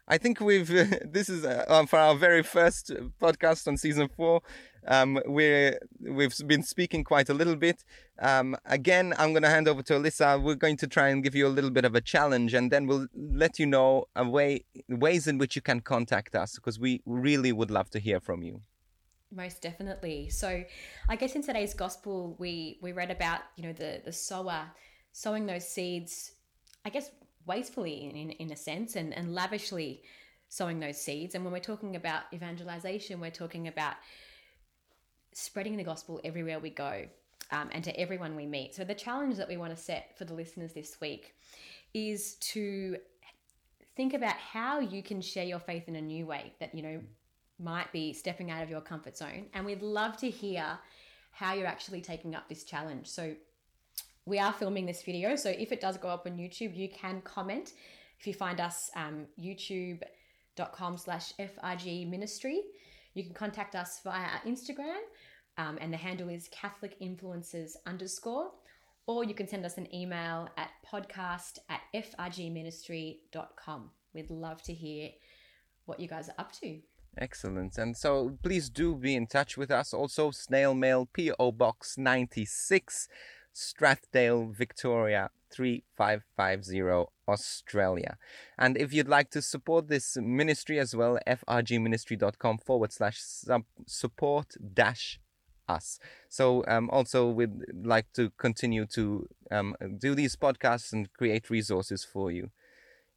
I 0.07 0.17
think 0.17 0.39
we've 0.39 0.69
uh, 0.69 0.85
this 1.05 1.29
is 1.29 1.45
uh, 1.45 1.85
for 1.87 1.97
our 1.99 2.15
very 2.15 2.43
first 2.43 2.91
podcast 3.21 3.67
on 3.67 3.77
season 3.77 4.09
four. 4.15 4.41
Um, 4.87 5.19
we 5.27 5.73
we've 5.99 6.35
been 6.45 6.61
speaking 6.61 7.03
quite 7.03 7.29
a 7.29 7.33
little 7.33 7.55
bit. 7.55 7.83
Um, 8.19 8.55
again, 8.65 9.13
I'm 9.17 9.31
going 9.33 9.43
to 9.43 9.49
hand 9.49 9.67
over 9.67 9.81
to 9.83 9.93
Alyssa. 9.93 10.41
We're 10.41 10.55
going 10.55 10.77
to 10.77 10.87
try 10.87 11.09
and 11.09 11.23
give 11.23 11.33
you 11.33 11.47
a 11.47 11.49
little 11.49 11.71
bit 11.71 11.85
of 11.85 11.95
a 11.95 12.01
challenge, 12.01 12.53
and 12.53 12.71
then 12.71 12.85
we'll 12.85 13.07
let 13.15 13.57
you 13.57 13.65
know 13.65 14.05
a 14.15 14.27
way 14.27 14.65
ways 14.87 15.27
in 15.27 15.39
which 15.39 15.55
you 15.55 15.61
can 15.61 15.79
contact 15.79 16.35
us 16.35 16.55
because 16.55 16.79
we 16.79 17.01
really 17.05 17.51
would 17.51 17.71
love 17.71 17.89
to 17.91 17.99
hear 17.99 18.19
from 18.19 18.43
you. 18.43 18.61
Most 19.31 19.61
definitely. 19.63 20.29
So, 20.29 20.63
I 21.09 21.15
guess 21.15 21.35
in 21.35 21.41
today's 21.41 21.73
gospel, 21.73 22.35
we 22.37 22.77
we 22.81 22.91
read 22.91 23.09
about 23.09 23.41
you 23.57 23.63
know 23.63 23.73
the 23.73 24.01
the 24.05 24.13
sower 24.13 24.67
sowing 25.13 25.47
those 25.47 25.67
seeds. 25.67 26.33
I 26.85 26.89
guess 26.89 27.09
wastefully 27.45 28.05
in, 28.05 28.15
in, 28.15 28.29
in 28.31 28.51
a 28.51 28.55
sense 28.55 28.95
and, 28.95 29.13
and 29.13 29.33
lavishly 29.33 30.01
sowing 30.49 30.79
those 30.79 30.99
seeds. 30.99 31.35
And 31.35 31.43
when 31.43 31.53
we're 31.53 31.59
talking 31.59 31.95
about 31.95 32.23
evangelization, 32.33 33.19
we're 33.19 33.31
talking 33.31 33.67
about 33.67 33.95
spreading 35.33 35.75
the 35.75 35.83
gospel 35.83 36.21
everywhere 36.23 36.59
we 36.59 36.69
go 36.69 37.05
um, 37.51 37.69
and 37.71 37.83
to 37.83 37.99
everyone 37.99 38.35
we 38.35 38.45
meet. 38.45 38.75
So 38.75 38.83
the 38.83 38.95
challenge 38.95 39.37
that 39.37 39.47
we 39.47 39.57
want 39.57 39.75
to 39.75 39.81
set 39.81 40.17
for 40.17 40.25
the 40.25 40.33
listeners 40.33 40.73
this 40.73 40.97
week 41.01 41.33
is 41.93 42.35
to 42.35 42.97
think 43.95 44.13
about 44.13 44.35
how 44.35 44.79
you 44.79 45.01
can 45.01 45.21
share 45.21 45.45
your 45.45 45.59
faith 45.59 45.87
in 45.87 45.95
a 45.95 46.01
new 46.01 46.25
way 46.25 46.53
that, 46.59 46.73
you 46.75 46.81
know, 46.81 47.01
might 47.59 47.91
be 47.91 48.11
stepping 48.13 48.51
out 48.51 48.61
of 48.61 48.69
your 48.69 48.81
comfort 48.81 49.17
zone. 49.17 49.45
And 49.53 49.65
we'd 49.65 49.81
love 49.81 50.17
to 50.17 50.29
hear 50.29 50.77
how 51.31 51.53
you're 51.53 51.67
actually 51.67 52.01
taking 52.01 52.35
up 52.35 52.47
this 52.49 52.63
challenge. 52.63 53.07
So 53.07 53.35
we 54.25 54.39
are 54.39 54.53
filming 54.53 54.85
this 54.85 55.03
video. 55.03 55.35
So 55.35 55.49
if 55.49 55.71
it 55.71 55.81
does 55.81 55.97
go 55.97 56.07
up 56.07 56.25
on 56.25 56.37
YouTube, 56.37 56.75
you 56.75 56.89
can 56.89 57.21
comment. 57.21 57.73
If 58.19 58.25
you 58.25 58.33
find 58.33 58.59
us 58.59 58.89
um, 58.95 59.25
youtube.com 59.39 60.97
slash 60.97 61.33
FRG 61.39 62.09
ministry, 62.09 62.61
you 63.13 63.23
can 63.23 63.33
contact 63.33 63.75
us 63.75 64.01
via 64.03 64.23
our 64.23 64.41
Instagram 64.45 65.01
um, 65.57 65.77
and 65.79 65.93
the 65.93 65.97
handle 65.97 66.29
is 66.29 66.49
Catholic 66.49 66.99
Influencers 66.99 67.75
underscore, 67.85 68.51
or 69.07 69.23
you 69.23 69.33
can 69.33 69.47
send 69.47 69.65
us 69.65 69.77
an 69.77 69.93
email 69.93 70.49
at 70.57 70.69
podcast 70.85 71.59
at 71.69 71.81
frgministry.com. 71.93 73.89
We'd 74.13 74.29
love 74.29 74.61
to 74.63 74.73
hear 74.73 75.09
what 75.85 75.99
you 75.99 76.07
guys 76.07 76.29
are 76.29 76.35
up 76.39 76.51
to. 76.61 76.79
Excellent. 77.17 77.77
And 77.77 77.95
so 77.95 78.37
please 78.43 78.69
do 78.69 78.95
be 78.95 79.15
in 79.15 79.27
touch 79.27 79.55
with 79.55 79.71
us. 79.71 79.93
Also, 79.93 80.31
snail 80.31 80.73
mail 80.73 81.07
PO 81.15 81.53
Box 81.53 81.97
96 81.97 83.07
Strathdale, 83.55 84.53
Victoria 84.53 85.29
3550 85.51 87.09
Australia. 87.27 88.17
And 88.57 88.77
if 88.77 88.93
you'd 88.93 89.07
like 89.07 89.29
to 89.31 89.41
support 89.41 89.87
this 89.87 90.17
ministry 90.17 90.79
as 90.79 90.95
well, 90.95 91.17
frgministry.com 91.27 92.57
forward 92.59 92.91
slash 92.91 93.19
support 93.87 94.55
dash 94.73 95.19
us. 95.67 95.99
So 96.29 96.63
um, 96.67 96.89
also 96.91 97.29
we'd 97.29 97.61
like 97.83 98.11
to 98.13 98.29
continue 98.37 98.85
to 98.87 99.27
um, 99.49 99.75
do 99.97 100.13
these 100.13 100.35
podcasts 100.35 100.93
and 100.93 101.11
create 101.13 101.49
resources 101.49 102.03
for 102.03 102.31
you. 102.31 102.51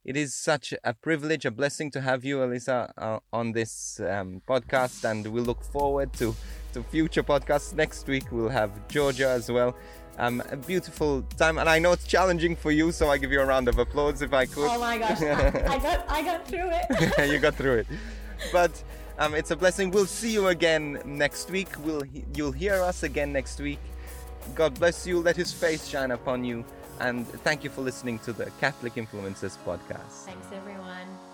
It 0.05 0.15
is 0.15 0.33
such 0.33 0.73
a 0.83 0.93
privilege, 0.93 1.45
a 1.45 1.51
blessing 1.51 1.91
to 1.91 2.01
have 2.01 2.23
you, 2.23 2.37
Alyssa, 2.37 2.91
uh, 2.97 3.19
on 3.33 3.51
this 3.51 3.99
um, 3.99 4.41
podcast, 4.47 5.03
and 5.03 5.27
we 5.27 5.41
look 5.41 5.61
forward 5.61 6.13
to, 6.13 6.33
to 6.73 6.83
future 6.83 7.21
podcasts. 7.21 7.75
Next 7.75 8.07
week 8.07 8.31
we'll 8.31 8.49
have 8.49 8.87
Georgia 8.87 9.27
as 9.29 9.51
well 9.51 9.75
um, 10.19 10.43
a 10.51 10.57
beautiful 10.57 11.23
time, 11.37 11.57
and 11.57 11.69
I 11.69 11.79
know 11.79 11.93
it's 11.93 12.05
challenging 12.05 12.55
for 12.55 12.71
you, 12.71 12.91
so 12.91 13.09
I 13.09 13.17
give 13.17 13.31
you 13.31 13.39
a 13.39 13.45
round 13.45 13.67
of 13.67 13.79
applause 13.79 14.21
if 14.21 14.33
I 14.33 14.45
could. 14.45 14.69
Oh 14.69 14.79
my 14.79 14.97
gosh, 14.97 15.21
I, 15.21 15.47
I 15.67 15.79
got 15.79 16.09
I 16.09 16.21
got 16.21 16.47
through 16.47 16.69
it. 16.71 17.29
you 17.31 17.39
got 17.39 17.55
through 17.55 17.77
it, 17.79 17.87
but 18.51 18.83
um, 19.17 19.33
it's 19.33 19.51
a 19.51 19.55
blessing. 19.55 19.91
We'll 19.91 20.05
see 20.05 20.31
you 20.31 20.49
again 20.49 21.01
next 21.05 21.49
week. 21.49 21.69
We'll 21.83 22.03
you'll 22.35 22.51
hear 22.51 22.75
us 22.75 23.03
again 23.03 23.31
next 23.31 23.59
week. 23.59 23.79
God 24.55 24.77
bless 24.77 25.07
you. 25.07 25.21
Let 25.21 25.37
His 25.37 25.53
face 25.53 25.87
shine 25.87 26.11
upon 26.11 26.43
you, 26.43 26.65
and 26.99 27.25
thank 27.45 27.63
you 27.63 27.69
for 27.69 27.81
listening 27.81 28.19
to 28.19 28.33
the 28.33 28.51
Catholic 28.59 28.95
Influencers 28.95 29.57
podcast. 29.65 30.25
Thanks, 30.25 30.47
everyone. 30.53 31.28